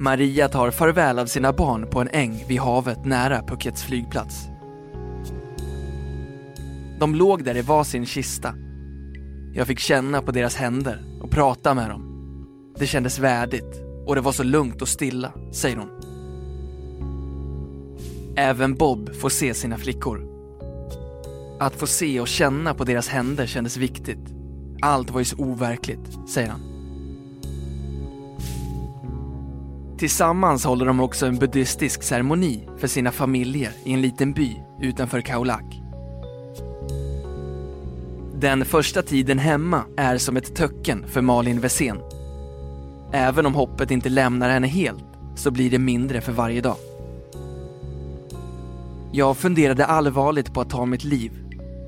Maria 0.02 0.48
tar 0.48 0.72
farväl 0.72 1.20
av 1.20 1.26
sina 1.26 1.54
barn 1.54 1.88
på 1.90 2.02
en 2.02 2.10
äng 2.12 2.44
vid 2.48 2.60
havet 2.60 3.06
nära 3.06 3.44
Phukets 3.48 3.84
flygplats. 3.84 4.48
De 7.00 7.16
låg 7.16 7.44
där 7.44 7.58
i 7.58 7.62
varsin 7.62 8.06
kista. 8.06 8.54
Jag 9.54 9.68
fick 9.68 9.80
känna 9.80 10.22
på 10.22 10.32
deras 10.32 10.56
händer 10.56 11.20
och 11.22 11.32
prata 11.32 11.74
med 11.74 11.90
dem. 11.90 12.04
Det 12.80 12.88
kändes 12.88 13.20
värdigt 13.20 13.82
och 14.08 14.16
det 14.16 14.22
var 14.22 14.32
så 14.32 14.44
lugnt 14.44 14.82
och 14.82 14.88
stilla, 14.88 15.34
säger 15.52 15.78
hon. 15.78 15.90
Även 18.36 18.76
Bob 18.76 19.16
får 19.16 19.30
se 19.30 19.54
sina 19.54 19.78
flickor. 19.78 20.28
Att 21.60 21.76
få 21.76 21.88
se 21.88 22.20
och 22.20 22.28
känna 22.28 22.74
på 22.74 22.84
deras 22.84 23.08
händer 23.08 23.46
kändes 23.46 23.78
viktigt. 23.78 24.34
Allt 24.82 25.12
var 25.12 25.20
ju 25.20 25.26
så 25.26 25.38
overkligt, 25.38 26.30
säger 26.30 26.50
han. 26.50 26.69
Tillsammans 30.00 30.66
håller 30.66 30.86
de 30.86 31.00
också 31.00 31.26
en 31.26 31.40
buddhistisk 31.40 32.04
ceremoni 32.04 32.68
för 32.78 32.88
sina 32.88 33.12
familjer 33.12 33.72
i 33.84 33.94
en 33.94 34.02
liten 34.02 34.34
by 34.34 34.56
utanför 34.82 35.22
Kaulak. 35.22 35.82
Den 38.36 38.66
första 38.66 39.02
tiden 39.02 39.40
hemma 39.40 39.84
är 39.98 40.18
som 40.18 40.38
ett 40.38 40.56
töcken 40.56 41.06
för 41.08 41.22
Malin 41.22 41.60
Wessén. 41.60 41.98
Även 43.12 43.46
om 43.46 43.56
hoppet 43.56 43.92
inte 43.92 44.10
lämnar 44.10 44.50
henne 44.50 44.68
helt 44.68 45.04
så 45.36 45.52
blir 45.52 45.70
det 45.70 45.80
mindre 45.80 46.22
för 46.22 46.32
varje 46.32 46.62
dag. 46.62 46.78
Jag 49.12 49.38
funderade 49.38 49.86
allvarligt 49.86 50.54
på 50.54 50.62
att 50.62 50.70
ta 50.70 50.86
mitt 50.86 51.04
liv. 51.04 51.32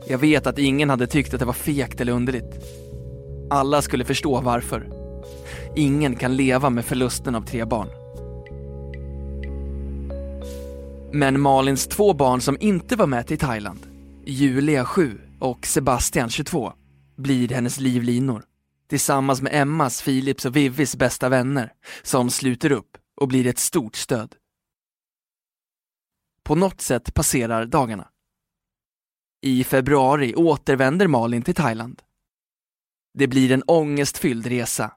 Jag 0.08 0.18
vet 0.18 0.48
att 0.48 0.60
ingen 0.60 0.90
hade 0.90 1.08
tyckt 1.08 1.34
att 1.34 1.40
det 1.40 1.46
var 1.46 1.54
fegt 1.54 2.02
eller 2.02 2.14
underligt. 2.14 2.66
Alla 3.50 3.82
skulle 3.82 4.06
förstå 4.06 4.42
varför. 4.42 4.90
Ingen 5.76 6.16
kan 6.16 6.36
leva 6.36 6.70
med 6.70 6.86
förlusten 6.86 7.36
av 7.36 7.42
tre 7.42 7.66
barn. 7.66 8.01
Men 11.14 11.42
Malins 11.42 11.88
två 11.88 12.14
barn 12.14 12.42
som 12.42 12.58
inte 12.60 12.96
var 12.96 13.08
med 13.08 13.28
till 13.28 13.38
Thailand, 13.38 13.80
Julia 14.26 14.86
7 14.86 15.22
och 15.40 15.66
Sebastian 15.66 16.30
22, 16.30 16.74
blir 17.18 17.48
hennes 17.48 17.80
livlinor. 17.80 18.44
Tillsammans 18.90 19.42
med 19.42 19.54
Emmas, 19.54 20.02
Philips 20.02 20.46
och 20.46 20.56
Vivis 20.56 20.96
bästa 20.96 21.30
vänner 21.30 21.74
som 22.04 22.30
sluter 22.30 22.72
upp 22.72 22.98
och 23.22 23.28
blir 23.28 23.48
ett 23.48 23.60
stort 23.60 23.96
stöd. 23.96 24.36
På 26.44 26.56
något 26.56 26.82
sätt 26.82 27.14
passerar 27.14 27.66
dagarna. 27.66 28.08
I 29.42 29.64
februari 29.64 30.36
återvänder 30.36 31.08
Malin 31.08 31.42
till 31.42 31.56
Thailand. 31.56 32.02
Det 33.14 33.28
blir 33.28 33.52
en 33.52 33.64
ångestfylld 33.64 34.48
resa. 34.48 34.92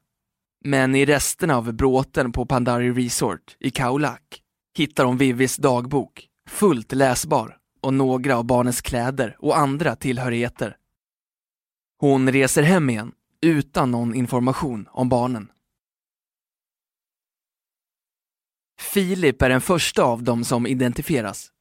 Men 0.65 0.95
i 0.95 1.05
resten 1.05 1.51
av 1.51 1.73
bråten 1.73 2.33
på 2.33 2.47
Pandari 2.47 2.91
Resort 2.91 3.57
i 3.61 3.71
Khao 3.71 3.99
Lak 3.99 4.44
hittar 4.75 5.05
hon 5.05 5.17
Vivis 5.17 5.57
dagbok, 5.57 6.29
fullt 6.49 6.93
läsbar, 6.93 7.59
och 7.81 7.95
några 7.95 8.37
av 8.37 8.45
barnens 8.45 8.81
kläder 8.81 9.37
och 9.39 9.59
andra 9.59 9.97
tillhörigheter. 9.97 10.77
Hon 11.99 12.33
reser 12.33 12.63
hem 12.63 12.91
igen 12.91 13.13
utan 13.41 13.91
någon 13.91 14.15
information 14.15 14.89
om 14.91 15.09
barnen. 15.09 15.51
Filip 18.81 19.43
är 19.43 19.49
den 19.49 19.61
första 19.61 20.03
av 20.05 20.23
dem 20.23 20.45
som 20.45 20.67
identifieras. 20.67 21.53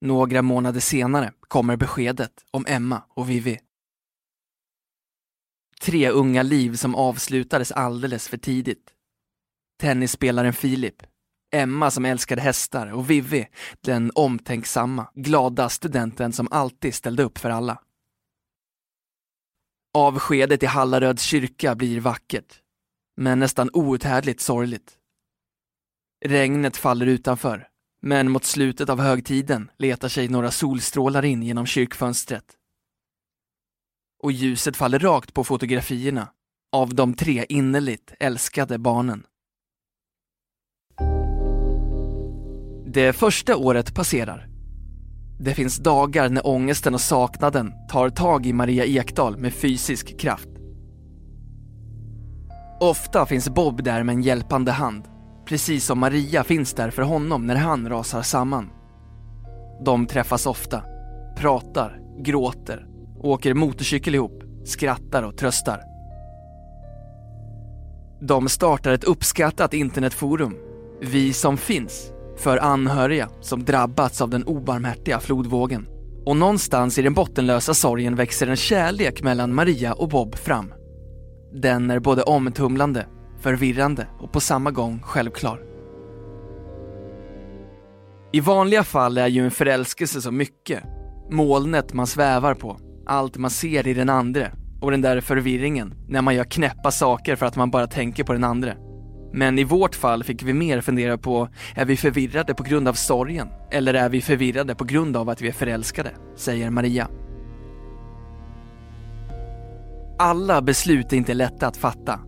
Några 0.00 0.42
månader 0.42 0.80
senare 0.80 1.32
kommer 1.40 1.76
beskedet 1.76 2.44
om 2.50 2.66
Emma 2.68 3.02
och 3.08 3.30
Vivi. 3.30 3.60
Tre 5.80 6.10
unga 6.10 6.42
liv 6.42 6.76
som 6.76 6.94
avslutades 6.94 7.72
alldeles 7.72 8.28
för 8.28 8.36
tidigt. 8.36 8.90
Tennisspelaren 9.80 10.52
Filip, 10.52 11.02
Emma 11.54 11.90
som 11.90 12.04
älskade 12.04 12.42
hästar 12.42 12.92
och 12.92 13.10
Vivi, 13.10 13.48
den 13.80 14.10
omtänksamma, 14.14 15.10
glada 15.14 15.68
studenten 15.68 16.32
som 16.32 16.48
alltid 16.50 16.94
ställde 16.94 17.22
upp 17.22 17.38
för 17.38 17.50
alla. 17.50 17.80
Avskedet 19.94 20.62
i 20.62 20.66
Hallaröds 20.66 21.22
kyrka 21.22 21.74
blir 21.74 22.00
vackert, 22.00 22.60
men 23.16 23.38
nästan 23.38 23.70
outhärdligt 23.72 24.40
sorgligt. 24.40 24.98
Regnet 26.24 26.76
faller 26.76 27.06
utanför, 27.06 27.68
men 28.02 28.30
mot 28.30 28.44
slutet 28.44 28.88
av 28.88 29.00
högtiden 29.00 29.70
letar 29.78 30.08
sig 30.08 30.28
några 30.28 30.50
solstrålar 30.50 31.24
in 31.24 31.42
genom 31.42 31.66
kyrkfönstret. 31.66 32.56
Och 34.22 34.32
ljuset 34.32 34.76
faller 34.76 34.98
rakt 34.98 35.34
på 35.34 35.44
fotografierna 35.44 36.28
av 36.72 36.94
de 36.94 37.14
tre 37.14 37.46
innerligt 37.48 38.14
älskade 38.20 38.78
barnen. 38.78 39.26
Det 42.94 43.12
första 43.12 43.56
året 43.56 43.94
passerar. 43.94 44.46
Det 45.40 45.54
finns 45.54 45.78
dagar 45.78 46.28
när 46.28 46.46
ångesten 46.46 46.94
och 46.94 47.00
saknaden 47.00 47.72
tar 47.88 48.10
tag 48.10 48.46
i 48.46 48.52
Maria 48.52 48.84
Ekdahl 48.84 49.36
med 49.36 49.54
fysisk 49.54 50.20
kraft. 50.20 50.48
Ofta 52.80 53.26
finns 53.26 53.48
Bob 53.48 53.82
där 53.82 54.02
med 54.02 54.14
en 54.14 54.22
hjälpande 54.22 54.72
hand, 54.72 55.04
precis 55.46 55.84
som 55.84 55.98
Maria 55.98 56.44
finns 56.44 56.74
där 56.74 56.90
för 56.90 57.02
honom 57.02 57.46
när 57.46 57.56
han 57.56 57.88
rasar 57.88 58.22
samman. 58.22 58.70
De 59.84 60.06
träffas 60.06 60.46
ofta, 60.46 60.82
pratar, 61.36 62.00
gråter, 62.18 62.86
åker 63.20 63.54
motorcykel 63.54 64.14
ihop, 64.14 64.42
skrattar 64.64 65.22
och 65.22 65.36
tröstar. 65.36 65.80
De 68.20 68.48
startar 68.48 68.92
ett 68.92 69.04
uppskattat 69.04 69.74
internetforum, 69.74 70.56
Vi 71.00 71.32
som 71.32 71.56
finns, 71.56 72.13
för 72.36 72.58
anhöriga 72.58 73.28
som 73.40 73.64
drabbats 73.64 74.20
av 74.20 74.30
den 74.30 74.44
obarmhärtiga 74.44 75.20
flodvågen. 75.20 75.86
Och 76.26 76.36
någonstans 76.36 76.98
i 76.98 77.02
den 77.02 77.14
bottenlösa 77.14 77.74
sorgen 77.74 78.16
växer 78.16 78.46
en 78.46 78.56
kärlek 78.56 79.22
mellan 79.22 79.54
Maria 79.54 79.92
och 79.92 80.08
Bob 80.08 80.34
fram. 80.34 80.72
Den 81.52 81.90
är 81.90 82.00
både 82.00 82.22
omtumlande, 82.22 83.06
förvirrande 83.40 84.06
och 84.20 84.32
på 84.32 84.40
samma 84.40 84.70
gång 84.70 85.00
självklar. 85.02 85.60
I 88.32 88.40
vanliga 88.40 88.84
fall 88.84 89.18
är 89.18 89.26
ju 89.26 89.44
en 89.44 89.50
förälskelse 89.50 90.22
så 90.22 90.30
mycket. 90.30 90.82
Molnet 91.30 91.92
man 91.92 92.06
svävar 92.06 92.54
på, 92.54 92.78
allt 93.06 93.36
man 93.36 93.50
ser 93.50 93.86
i 93.86 93.94
den 93.94 94.10
andre 94.10 94.52
och 94.80 94.90
den 94.90 95.00
där 95.00 95.20
förvirringen 95.20 95.94
när 96.08 96.22
man 96.22 96.34
gör 96.34 96.44
knäppa 96.44 96.90
saker 96.90 97.36
för 97.36 97.46
att 97.46 97.56
man 97.56 97.70
bara 97.70 97.86
tänker 97.86 98.24
på 98.24 98.32
den 98.32 98.44
andre. 98.44 98.76
Men 99.36 99.58
i 99.58 99.64
vårt 99.64 99.94
fall 99.94 100.24
fick 100.24 100.42
vi 100.42 100.52
mer 100.52 100.80
fundera 100.80 101.18
på, 101.18 101.48
är 101.74 101.84
vi 101.84 101.96
förvirrade 101.96 102.54
på 102.54 102.62
grund 102.62 102.88
av 102.88 102.92
sorgen? 102.92 103.48
Eller 103.70 103.94
är 103.94 104.08
vi 104.08 104.20
förvirrade 104.20 104.74
på 104.74 104.84
grund 104.84 105.16
av 105.16 105.28
att 105.28 105.40
vi 105.40 105.48
är 105.48 105.52
förälskade? 105.52 106.10
Säger 106.36 106.70
Maria. 106.70 107.08
Alla 110.18 110.62
beslut 110.62 111.12
är 111.12 111.16
inte 111.16 111.34
lätta 111.34 111.66
att 111.66 111.76
fatta. 111.76 112.20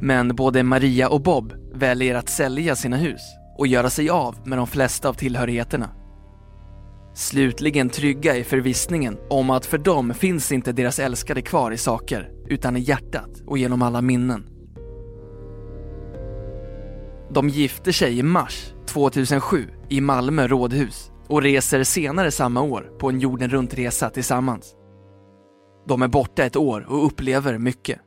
Men 0.00 0.36
både 0.36 0.62
Maria 0.62 1.08
och 1.08 1.22
Bob 1.22 1.52
väljer 1.74 2.14
att 2.14 2.28
sälja 2.28 2.76
sina 2.76 2.96
hus 2.96 3.20
och 3.58 3.66
göra 3.66 3.90
sig 3.90 4.10
av 4.10 4.48
med 4.48 4.58
de 4.58 4.66
flesta 4.66 5.08
av 5.08 5.14
tillhörigheterna. 5.14 5.90
Slutligen 7.14 7.88
trygga 7.88 8.36
i 8.36 8.44
förvissningen 8.44 9.18
om 9.30 9.50
att 9.50 9.66
för 9.66 9.78
dem 9.78 10.14
finns 10.14 10.52
inte 10.52 10.72
deras 10.72 10.98
älskade 10.98 11.42
kvar 11.42 11.70
i 11.70 11.78
saker, 11.78 12.30
utan 12.48 12.76
i 12.76 12.80
hjärtat 12.80 13.30
och 13.46 13.58
genom 13.58 13.82
alla 13.82 14.00
minnen. 14.00 14.53
De 17.34 17.48
gifter 17.48 17.92
sig 17.92 18.18
i 18.18 18.22
mars 18.22 18.72
2007 18.86 19.68
i 19.88 20.00
Malmö 20.00 20.46
rådhus 20.46 21.10
och 21.28 21.42
reser 21.42 21.84
senare 21.84 22.30
samma 22.30 22.60
år 22.60 22.92
på 22.98 23.08
en 23.08 23.20
jorden 23.20 23.50
runt-resa 23.50 24.10
tillsammans. 24.10 24.74
De 25.88 26.02
är 26.02 26.08
borta 26.08 26.44
ett 26.44 26.56
år 26.56 26.86
och 26.88 27.06
upplever 27.06 27.58
mycket. 27.58 28.00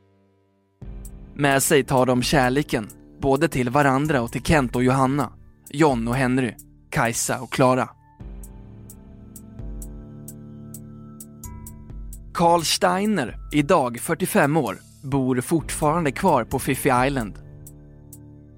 Med 1.34 1.62
sig 1.62 1.84
tar 1.84 2.06
de 2.06 2.22
kärleken, 2.22 2.88
både 3.20 3.48
till 3.48 3.70
varandra 3.70 4.22
och 4.22 4.32
till 4.32 4.42
Kent 4.42 4.76
och 4.76 4.84
Johanna, 4.84 5.32
John 5.70 6.08
och 6.08 6.14
Henry, 6.14 6.54
Kajsa 6.90 7.40
och 7.40 7.52
Klara. 7.52 7.88
Carl 12.34 12.62
Steiner, 12.62 13.36
idag 13.52 14.00
45 14.00 14.56
år, 14.56 14.78
bor 15.02 15.40
fortfarande 15.40 16.12
kvar 16.12 16.44
på 16.44 16.58
Fifi 16.58 16.90
Island 17.06 17.47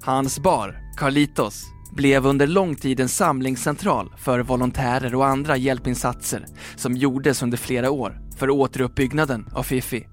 Hans 0.02 0.38
bar, 0.38 0.76
Carlitos, 0.96 1.64
blev 1.92 2.26
under 2.26 2.46
lång 2.46 2.74
tid 2.74 3.00
en 3.00 3.08
samlingscentral 3.08 4.12
för 4.16 4.40
volontärer 4.40 5.14
och 5.14 5.26
andra 5.26 5.56
hjälpinsatser 5.56 6.46
som 6.76 6.96
gjordes 6.96 7.42
under 7.42 7.58
flera 7.58 7.90
år 7.90 8.20
för 8.36 8.50
återuppbyggnaden 8.50 9.46
av 9.54 9.62
Fifi. 9.62 10.06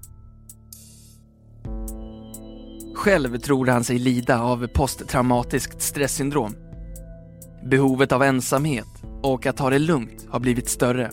Själv 2.96 3.38
tror 3.38 3.68
han 3.68 3.84
sig 3.84 4.00
lida 4.00 4.42
av 4.42 4.68
posttraumatiskt 4.68 5.82
stresssyndrom. 5.82 6.56
Behovet 7.70 8.12
av 8.12 8.24
ensamhet 8.24 9.04
och 9.24 9.46
att 9.46 9.58
ta 9.58 9.70
det 9.70 9.80
lugnt 9.80 10.28
har 10.30 10.40
blivit 10.40 10.70
större. 10.70 11.12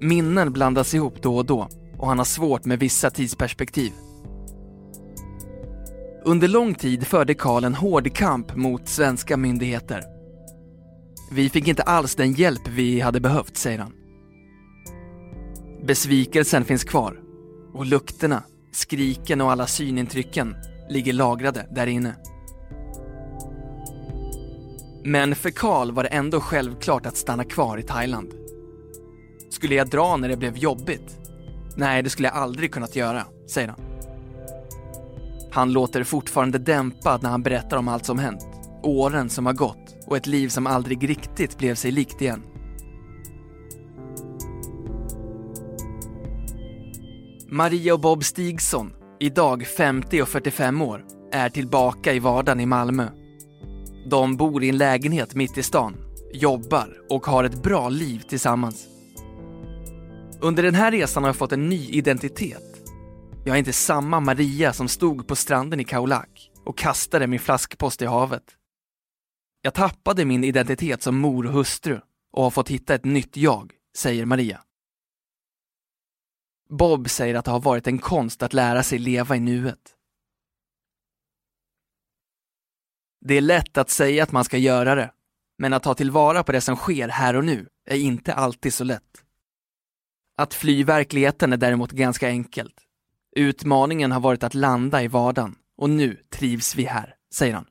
Minnen 0.00 0.52
blandas 0.52 0.94
ihop 0.94 1.22
då 1.22 1.36
och 1.36 1.46
då 1.46 1.68
och 1.98 2.08
han 2.08 2.18
har 2.18 2.24
svårt 2.24 2.64
med 2.64 2.78
vissa 2.78 3.10
tidsperspektiv. 3.10 3.92
Under 6.24 6.48
lång 6.48 6.74
tid 6.74 7.06
förde 7.06 7.34
Karl 7.34 7.64
en 7.64 7.74
hård 7.74 8.14
kamp 8.14 8.56
mot 8.56 8.88
svenska 8.88 9.36
myndigheter. 9.36 10.04
Vi 11.32 11.48
fick 11.48 11.68
inte 11.68 11.82
alls 11.82 12.14
den 12.14 12.32
hjälp 12.32 12.68
vi 12.68 13.00
hade 13.00 13.20
behövt, 13.20 13.56
säger 13.56 13.78
han. 13.78 13.92
Besvikelsen 15.86 16.64
finns 16.64 16.84
kvar 16.84 17.20
och 17.74 17.86
lukterna, 17.86 18.42
skriken 18.72 19.40
och 19.40 19.52
alla 19.52 19.66
synintrycken 19.66 20.56
ligger 20.88 21.12
lagrade 21.12 21.66
där 21.70 21.86
inne. 21.86 22.14
Men 25.04 25.34
för 25.34 25.50
Karl 25.50 25.90
var 25.90 26.02
det 26.02 26.08
ändå 26.08 26.40
självklart 26.40 27.06
att 27.06 27.16
stanna 27.16 27.44
kvar 27.44 27.78
i 27.78 27.82
Thailand. 27.82 28.34
Skulle 29.50 29.74
jag 29.74 29.90
dra 29.90 30.16
när 30.16 30.28
det 30.28 30.36
blev 30.36 30.56
jobbigt? 30.56 31.18
Nej, 31.76 32.02
det 32.02 32.10
skulle 32.10 32.28
jag 32.28 32.36
aldrig 32.36 32.72
kunnat 32.72 32.96
göra, 32.96 33.24
säger 33.48 33.68
han. 33.68 33.80
Han 35.52 35.72
låter 35.72 36.04
fortfarande 36.04 36.58
dämpad 36.58 37.22
när 37.22 37.30
han 37.30 37.42
berättar 37.42 37.76
om 37.76 37.88
allt 37.88 38.06
som 38.06 38.18
hänt. 38.18 38.46
åren 38.82 39.30
som 39.30 39.46
har 39.46 39.52
gått 39.52 39.96
och 40.06 40.16
ett 40.16 40.26
liv 40.26 40.48
som 40.48 40.66
aldrig 40.66 41.08
riktigt 41.08 41.58
blev 41.58 41.74
sig 41.74 41.90
likt 41.90 42.22
igen. 42.22 42.42
Maria 47.48 47.94
och 47.94 48.00
Bob 48.00 48.24
Stigson, 48.24 48.92
idag 49.20 49.66
50 49.66 50.22
och 50.22 50.28
45 50.28 50.82
år, 50.82 51.04
är 51.32 51.48
tillbaka 51.48 52.12
i 52.12 52.18
vardagen 52.18 52.60
i 52.60 52.66
Malmö. 52.66 53.08
De 54.10 54.36
bor 54.36 54.64
i 54.64 54.68
en 54.68 54.78
lägenhet 54.78 55.34
mitt 55.34 55.58
i 55.58 55.62
stan, 55.62 55.96
jobbar 56.32 56.88
och 57.10 57.26
har 57.26 57.44
ett 57.44 57.62
bra 57.62 57.88
liv 57.88 58.22
tillsammans. 58.28 58.86
Under 60.40 60.62
den 60.62 60.74
här 60.74 60.90
resan 60.90 61.22
har 61.22 61.28
jag 61.28 61.36
fått 61.36 61.52
en 61.52 61.68
ny 61.68 61.88
identitet. 61.88 62.79
Jag 63.44 63.54
är 63.54 63.58
inte 63.58 63.72
samma 63.72 64.20
Maria 64.20 64.72
som 64.72 64.88
stod 64.88 65.28
på 65.28 65.36
stranden 65.36 65.80
i 65.80 65.84
Kaulak 65.84 66.50
och 66.64 66.78
kastade 66.78 67.26
min 67.26 67.40
flaskpost 67.40 68.02
i 68.02 68.06
havet. 68.06 68.56
Jag 69.62 69.74
tappade 69.74 70.24
min 70.24 70.44
identitet 70.44 71.02
som 71.02 71.18
mor 71.18 71.46
och 71.46 71.52
hustru 71.52 72.00
och 72.32 72.42
har 72.42 72.50
fått 72.50 72.68
hitta 72.68 72.94
ett 72.94 73.04
nytt 73.04 73.36
jag, 73.36 73.72
säger 73.96 74.24
Maria. 74.24 74.62
Bob 76.68 77.10
säger 77.10 77.34
att 77.34 77.44
det 77.44 77.50
har 77.50 77.60
varit 77.60 77.86
en 77.86 77.98
konst 77.98 78.42
att 78.42 78.52
lära 78.52 78.82
sig 78.82 78.98
leva 78.98 79.36
i 79.36 79.40
nuet. 79.40 79.96
Det 83.20 83.34
är 83.34 83.40
lätt 83.40 83.78
att 83.78 83.90
säga 83.90 84.22
att 84.22 84.32
man 84.32 84.44
ska 84.44 84.58
göra 84.58 84.94
det, 84.94 85.12
men 85.58 85.72
att 85.72 85.82
ta 85.82 85.94
tillvara 85.94 86.44
på 86.44 86.52
det 86.52 86.60
som 86.60 86.76
sker 86.76 87.08
här 87.08 87.36
och 87.36 87.44
nu 87.44 87.68
är 87.84 87.96
inte 87.96 88.34
alltid 88.34 88.74
så 88.74 88.84
lätt. 88.84 89.24
Att 90.36 90.54
fly 90.54 90.84
verkligheten 90.84 91.52
är 91.52 91.56
däremot 91.56 91.90
ganska 91.90 92.28
enkelt. 92.28 92.86
Utmaningen 93.36 94.12
har 94.12 94.20
varit 94.20 94.42
att 94.42 94.54
landa 94.54 95.02
i 95.02 95.08
vardagen 95.08 95.54
och 95.78 95.90
nu 95.90 96.22
trivs 96.30 96.74
vi 96.74 96.84
här, 96.84 97.14
säger 97.34 97.54
han. 97.54 97.66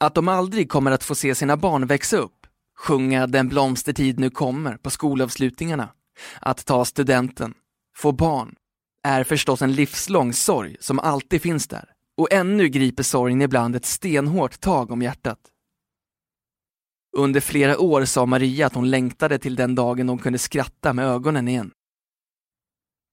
Att 0.00 0.14
de 0.14 0.28
aldrig 0.28 0.70
kommer 0.70 0.90
att 0.90 1.04
få 1.04 1.14
se 1.14 1.34
sina 1.34 1.56
barn 1.56 1.86
växa 1.86 2.16
upp, 2.16 2.46
sjunga 2.78 3.26
Den 3.26 3.48
blomstertid 3.48 4.18
nu 4.18 4.30
kommer 4.30 4.76
på 4.76 4.90
skolavslutningarna, 4.90 5.88
att 6.40 6.66
ta 6.66 6.84
studenten, 6.84 7.54
få 7.96 8.12
barn, 8.12 8.54
är 9.02 9.24
förstås 9.24 9.62
en 9.62 9.72
livslång 9.72 10.32
sorg 10.32 10.76
som 10.80 10.98
alltid 10.98 11.42
finns 11.42 11.68
där. 11.68 11.92
Och 12.16 12.32
ännu 12.32 12.68
griper 12.68 13.02
sorgen 13.02 13.42
ibland 13.42 13.76
ett 13.76 13.84
stenhårt 13.84 14.60
tag 14.60 14.90
om 14.90 15.02
hjärtat. 15.02 15.38
Under 17.16 17.40
flera 17.40 17.78
år 17.78 18.04
sa 18.04 18.26
Maria 18.26 18.66
att 18.66 18.74
hon 18.74 18.90
längtade 18.90 19.38
till 19.38 19.56
den 19.56 19.74
dagen 19.74 20.08
hon 20.08 20.18
kunde 20.18 20.38
skratta 20.38 20.92
med 20.92 21.04
ögonen 21.06 21.48
igen. 21.48 21.70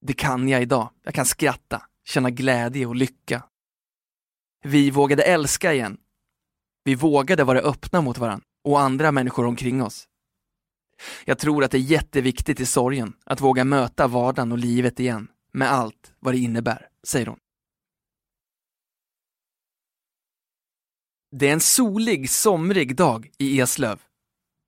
Det 0.02 0.14
kan 0.14 0.50
jag 0.50 0.62
idag. 0.62 0.90
Jag 1.04 1.14
kan 1.14 1.26
skratta, 1.26 1.82
känna 2.04 2.30
glädje 2.30 2.86
och 2.86 2.96
lycka. 2.96 3.44
Vi 4.64 4.92
vågade 4.92 5.24
älska 5.24 5.74
igen. 5.74 5.98
Vi 6.84 6.96
vågade 6.96 7.44
vara 7.44 7.60
öppna 7.60 8.02
mot 8.02 8.18
varandra 8.18 8.46
och 8.64 8.80
andra 8.80 9.12
människor 9.12 9.46
omkring 9.46 9.84
oss. 9.84 10.08
Jag 11.26 11.40
tror 11.40 11.64
att 11.64 11.72
det 11.72 11.78
är 11.78 11.80
jätteviktigt 11.80 12.60
i 12.60 12.66
sorgen 12.66 13.14
att 13.26 13.42
våga 13.42 13.64
möta 13.64 14.08
vardagen 14.08 14.52
och 14.52 14.58
livet 14.58 15.00
igen 15.00 15.28
med 15.54 15.72
allt 15.72 16.14
vad 16.20 16.34
det 16.34 16.38
innebär, 16.38 16.88
säger 17.08 17.26
hon. 17.26 17.40
Det 21.32 21.48
är 21.48 21.54
en 21.54 21.60
solig, 21.60 22.30
somrig 22.30 22.96
dag 22.96 23.30
i 23.38 23.62
Eslöv. 23.62 24.02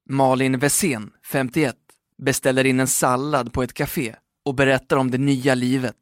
Malin 0.10 0.60
Wessén, 0.60 1.12
51, 1.24 1.76
beställer 2.18 2.66
in 2.66 2.80
en 2.80 2.88
sallad 2.88 3.54
på 3.54 3.64
ett 3.64 3.74
café 3.74 4.16
och 4.48 4.56
berättar 4.56 4.98
om 4.98 5.12
det 5.12 5.18
nya 5.18 5.56
livet. 5.56 5.98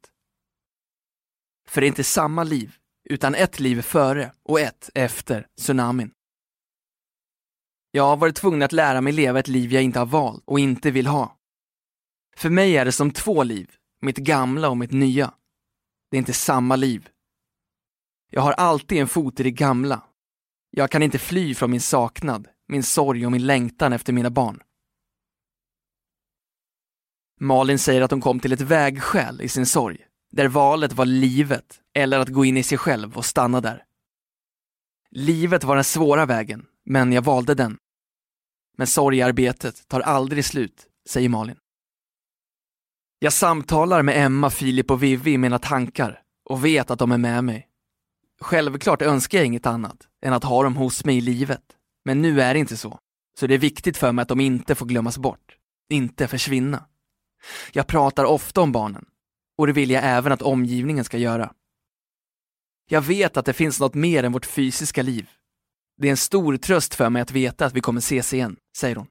För 1.68 1.80
det 1.80 1.86
är 1.86 1.88
inte 1.88 2.04
samma 2.04 2.44
liv, 2.44 2.76
utan 3.10 3.34
ett 3.34 3.60
liv 3.60 3.82
före 3.82 4.32
och 4.42 4.60
ett 4.60 4.90
efter 4.94 5.46
tsunamin. 5.60 6.10
Jag 7.90 8.02
har 8.02 8.16
varit 8.16 8.36
tvungen 8.36 8.62
att 8.62 8.72
lära 8.72 9.00
mig 9.00 9.12
leva 9.12 9.38
ett 9.38 9.48
liv 9.48 9.72
jag 9.72 9.82
inte 9.82 9.98
har 9.98 10.06
valt 10.06 10.42
och 10.46 10.60
inte 10.60 10.90
vill 10.90 11.06
ha. 11.06 11.36
För 12.36 12.50
mig 12.50 12.76
är 12.76 12.84
det 12.84 12.92
som 12.92 13.10
två 13.10 13.42
liv, 13.42 13.74
mitt 14.00 14.16
gamla 14.16 14.68
och 14.68 14.76
mitt 14.76 14.92
nya. 14.92 15.34
Det 16.10 16.16
är 16.16 16.18
inte 16.18 16.32
samma 16.32 16.76
liv. 16.76 17.08
Jag 18.30 18.42
har 18.42 18.52
alltid 18.52 18.98
en 18.98 19.08
fot 19.08 19.40
i 19.40 19.42
det 19.42 19.50
gamla. 19.50 20.02
Jag 20.70 20.90
kan 20.90 21.02
inte 21.02 21.18
fly 21.18 21.54
från 21.54 21.70
min 21.70 21.80
saknad, 21.80 22.48
min 22.68 22.82
sorg 22.82 23.26
och 23.26 23.32
min 23.32 23.46
längtan 23.46 23.92
efter 23.92 24.12
mina 24.12 24.30
barn. 24.30 24.62
Malin 27.40 27.78
säger 27.78 28.02
att 28.02 28.10
hon 28.10 28.20
kom 28.20 28.40
till 28.40 28.52
ett 28.52 28.60
vägskäl 28.60 29.42
i 29.42 29.48
sin 29.48 29.66
sorg, 29.66 29.98
där 30.32 30.48
valet 30.48 30.92
var 30.92 31.06
livet 31.06 31.80
eller 31.94 32.18
att 32.18 32.28
gå 32.28 32.44
in 32.44 32.56
i 32.56 32.62
sig 32.62 32.78
själv 32.78 33.16
och 33.16 33.24
stanna 33.24 33.60
där. 33.60 33.82
Livet 35.10 35.64
var 35.64 35.74
den 35.74 35.84
svåra 35.84 36.26
vägen, 36.26 36.66
men 36.84 37.12
jag 37.12 37.22
valde 37.22 37.54
den. 37.54 37.78
Men 38.78 38.86
sorgearbetet 38.86 39.88
tar 39.88 40.00
aldrig 40.00 40.44
slut, 40.44 40.86
säger 41.08 41.28
Malin. 41.28 41.56
Jag 43.18 43.32
samtalar 43.32 44.02
med 44.02 44.24
Emma, 44.24 44.50
Filip 44.50 44.90
och 44.90 45.02
Vivi 45.02 45.32
i 45.32 45.38
mina 45.38 45.58
tankar 45.58 46.22
och 46.44 46.64
vet 46.64 46.90
att 46.90 46.98
de 46.98 47.12
är 47.12 47.18
med 47.18 47.44
mig. 47.44 47.68
Självklart 48.40 49.02
önskar 49.02 49.38
jag 49.38 49.46
inget 49.46 49.66
annat 49.66 49.96
än 50.24 50.32
att 50.32 50.44
ha 50.44 50.62
dem 50.62 50.76
hos 50.76 51.04
mig 51.04 51.16
i 51.16 51.20
livet. 51.20 51.62
Men 52.04 52.22
nu 52.22 52.40
är 52.40 52.54
det 52.54 52.60
inte 52.60 52.76
så. 52.76 52.98
Så 53.40 53.46
det 53.46 53.54
är 53.54 53.58
viktigt 53.58 53.96
för 53.96 54.12
mig 54.12 54.22
att 54.22 54.28
de 54.28 54.40
inte 54.40 54.74
får 54.74 54.86
glömmas 54.86 55.18
bort. 55.18 55.56
Inte 55.88 56.28
försvinna. 56.28 56.86
Jag 57.72 57.86
pratar 57.86 58.24
ofta 58.24 58.60
om 58.60 58.72
barnen. 58.72 59.06
Och 59.58 59.66
det 59.66 59.72
vill 59.72 59.90
jag 59.90 60.04
även 60.04 60.32
att 60.32 60.42
omgivningen 60.42 61.04
ska 61.04 61.18
göra. 61.18 61.52
Jag 62.88 63.00
vet 63.00 63.36
att 63.36 63.46
det 63.46 63.52
finns 63.52 63.80
något 63.80 63.94
mer 63.94 64.24
än 64.24 64.32
vårt 64.32 64.46
fysiska 64.46 65.02
liv. 65.02 65.30
Det 65.96 66.08
är 66.08 66.10
en 66.10 66.16
stor 66.16 66.56
tröst 66.56 66.94
för 66.94 67.10
mig 67.10 67.22
att 67.22 67.30
veta 67.30 67.66
att 67.66 67.74
vi 67.74 67.80
kommer 67.80 67.98
ses 67.98 68.34
igen, 68.34 68.56
säger 68.76 68.96
hon. 68.96 69.06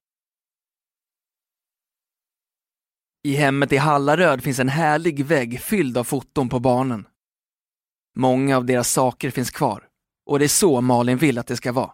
I 3.24 3.36
hemmet 3.36 3.72
i 3.72 3.78
Hallaröd 3.78 4.44
finns 4.44 4.60
en 4.60 4.70
härlig 4.70 5.26
vägg 5.26 5.62
fylld 5.62 5.98
av 5.98 6.04
foton 6.04 6.50
på 6.50 6.60
barnen. 6.60 7.08
Många 8.16 8.58
av 8.58 8.66
deras 8.66 8.92
saker 8.92 9.32
finns 9.32 9.52
kvar 9.52 9.88
och 10.26 10.40
det 10.40 10.46
är 10.46 10.50
så 10.50 10.82
Malin 10.82 11.18
vill 11.18 11.38
att 11.38 11.48
det 11.48 11.58
ska 11.58 11.72
vara. 11.72 11.94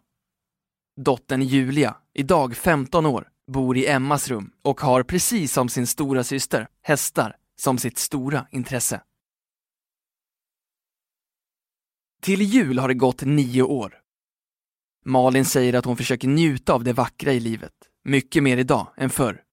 Dottern 1.01 1.41
Julia, 1.41 1.95
idag 2.13 2.57
15 2.57 3.05
år, 3.05 3.29
bor 3.47 3.77
i 3.77 3.87
Emmas 3.87 4.27
rum 4.27 4.53
och 4.61 4.81
har 4.81 5.03
precis 5.03 5.53
som 5.53 5.69
sin 5.69 5.87
stora 5.87 6.23
syster 6.23 6.67
hästar 6.81 7.37
som 7.55 7.77
sitt 7.77 7.97
stora 7.97 8.47
intresse. 8.51 9.01
Till 12.21 12.41
jul 12.41 12.79
har 12.79 12.87
det 12.87 12.93
gått 12.93 13.21
nio 13.21 13.61
år. 13.61 14.01
Malin 15.05 15.45
säger 15.45 15.73
att 15.73 15.85
hon 15.85 15.97
försöker 15.97 16.27
njuta 16.27 16.73
av 16.73 16.83
det 16.83 16.93
vackra 16.93 17.33
i 17.33 17.39
livet, 17.39 17.73
mycket 18.03 18.43
mer 18.43 18.57
idag 18.57 18.93
än 18.97 19.09
förr. 19.09 19.43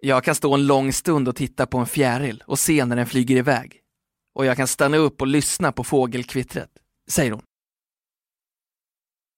Jag 0.00 0.24
kan 0.24 0.34
stå 0.34 0.54
en 0.54 0.66
lång 0.66 0.92
stund 0.92 1.28
och 1.28 1.36
titta 1.36 1.66
på 1.66 1.78
en 1.78 1.86
fjäril 1.86 2.42
och 2.46 2.58
se 2.58 2.84
när 2.84 2.96
den 2.96 3.06
flyger 3.06 3.36
iväg. 3.36 3.82
Och 4.34 4.46
jag 4.46 4.56
kan 4.56 4.68
stanna 4.68 4.96
upp 4.96 5.20
och 5.20 5.26
lyssna 5.26 5.72
på 5.72 5.84
fågelkvittret, 5.84 6.70
säger 7.08 7.32
hon. 7.32 7.42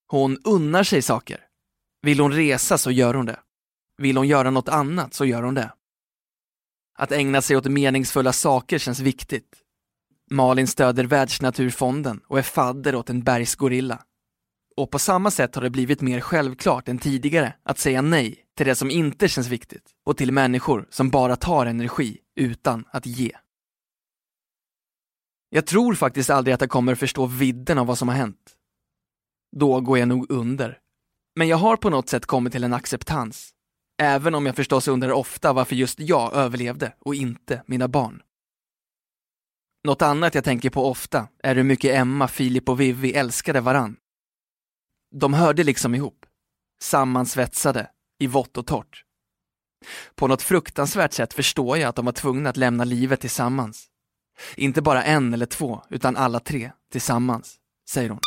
Hon 0.06 0.38
unnar 0.44 0.82
sig 0.84 1.02
saker. 1.02 1.47
Vill 2.08 2.20
hon 2.20 2.32
resa 2.32 2.78
så 2.78 2.90
gör 2.90 3.14
hon 3.14 3.26
det. 3.26 3.40
Vill 3.98 4.16
hon 4.16 4.28
göra 4.28 4.50
något 4.50 4.68
annat 4.68 5.14
så 5.14 5.24
gör 5.24 5.42
hon 5.42 5.54
det. 5.54 5.72
Att 6.98 7.12
ägna 7.12 7.42
sig 7.42 7.56
åt 7.56 7.64
meningsfulla 7.64 8.32
saker 8.32 8.78
känns 8.78 9.00
viktigt. 9.00 9.56
Malin 10.30 10.66
stöder 10.66 11.04
Världsnaturfonden 11.04 12.20
och 12.26 12.38
är 12.38 12.42
fadder 12.42 12.94
åt 12.94 13.10
en 13.10 13.22
bergsgorilla. 13.22 14.02
Och 14.76 14.90
på 14.90 14.98
samma 14.98 15.30
sätt 15.30 15.54
har 15.54 15.62
det 15.62 15.70
blivit 15.70 16.00
mer 16.00 16.20
självklart 16.20 16.88
än 16.88 16.98
tidigare 16.98 17.54
att 17.62 17.78
säga 17.78 18.02
nej 18.02 18.44
till 18.56 18.66
det 18.66 18.74
som 18.74 18.90
inte 18.90 19.28
känns 19.28 19.48
viktigt 19.48 19.90
och 20.04 20.16
till 20.16 20.32
människor 20.32 20.86
som 20.90 21.10
bara 21.10 21.36
tar 21.36 21.66
energi 21.66 22.18
utan 22.36 22.84
att 22.90 23.06
ge. 23.06 23.32
Jag 25.50 25.66
tror 25.66 25.94
faktiskt 25.94 26.30
aldrig 26.30 26.54
att 26.54 26.60
jag 26.60 26.70
kommer 26.70 26.94
förstå 26.94 27.26
vidden 27.26 27.78
av 27.78 27.86
vad 27.86 27.98
som 27.98 28.08
har 28.08 28.14
hänt. 28.14 28.56
Då 29.56 29.80
går 29.80 29.98
jag 29.98 30.08
nog 30.08 30.30
under. 30.30 30.78
Men 31.38 31.48
jag 31.48 31.56
har 31.56 31.76
på 31.76 31.90
något 31.90 32.08
sätt 32.08 32.26
kommit 32.26 32.52
till 32.52 32.64
en 32.64 32.72
acceptans. 32.72 33.50
Även 34.02 34.34
om 34.34 34.46
jag 34.46 34.56
förstås 34.56 34.88
undrar 34.88 35.12
ofta 35.12 35.52
varför 35.52 35.76
just 35.76 36.00
jag 36.00 36.34
överlevde 36.34 36.92
och 36.98 37.14
inte 37.14 37.62
mina 37.66 37.88
barn. 37.88 38.22
Något 39.84 40.02
annat 40.02 40.34
jag 40.34 40.44
tänker 40.44 40.70
på 40.70 40.90
ofta 40.90 41.28
är 41.42 41.54
hur 41.54 41.62
mycket 41.62 41.94
Emma, 41.94 42.28
Filip 42.28 42.68
och 42.68 42.80
Vivi 42.80 43.12
älskade 43.12 43.60
varann. 43.60 43.96
De 45.14 45.34
hörde 45.34 45.64
liksom 45.64 45.94
ihop. 45.94 46.26
Sammansvetsade, 46.82 47.90
i 48.18 48.26
vått 48.26 48.56
och 48.56 48.66
torrt. 48.66 49.04
På 50.14 50.26
något 50.26 50.42
fruktansvärt 50.42 51.12
sätt 51.12 51.34
förstår 51.34 51.78
jag 51.78 51.88
att 51.88 51.96
de 51.96 52.04
var 52.04 52.12
tvungna 52.12 52.50
att 52.50 52.56
lämna 52.56 52.84
livet 52.84 53.20
tillsammans. 53.20 53.86
Inte 54.56 54.82
bara 54.82 55.04
en 55.04 55.34
eller 55.34 55.46
två, 55.46 55.82
utan 55.90 56.16
alla 56.16 56.40
tre 56.40 56.72
tillsammans, 56.92 57.56
säger 57.90 58.10
hon. 58.10 58.20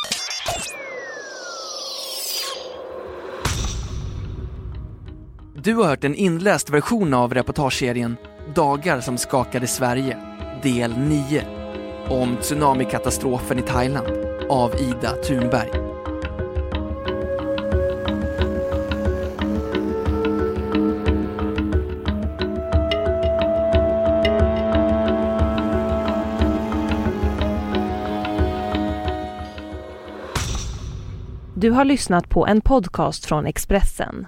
Du 5.64 5.76
har 5.76 5.86
hört 5.86 6.04
en 6.04 6.16
inläst 6.16 6.70
version 6.70 7.14
av 7.14 7.34
reportageserien 7.34 8.18
Dagar 8.56 9.02
som 9.02 9.18
skakade 9.18 9.68
Sverige, 9.68 10.18
del 10.64 10.98
9 10.98 11.44
om 12.10 12.38
tsunamikatastrofen 12.38 13.60
i 13.60 13.62
Thailand 13.62 14.08
av 14.50 14.72
Ida 14.80 15.12
Thunberg. 15.12 15.70
Du 31.56 31.72
har 31.72 31.86
lyssnat 31.86 32.30
på 32.30 32.48
en 32.48 32.62
podcast 32.62 33.26
från 33.26 33.46
Expressen. 33.46 34.28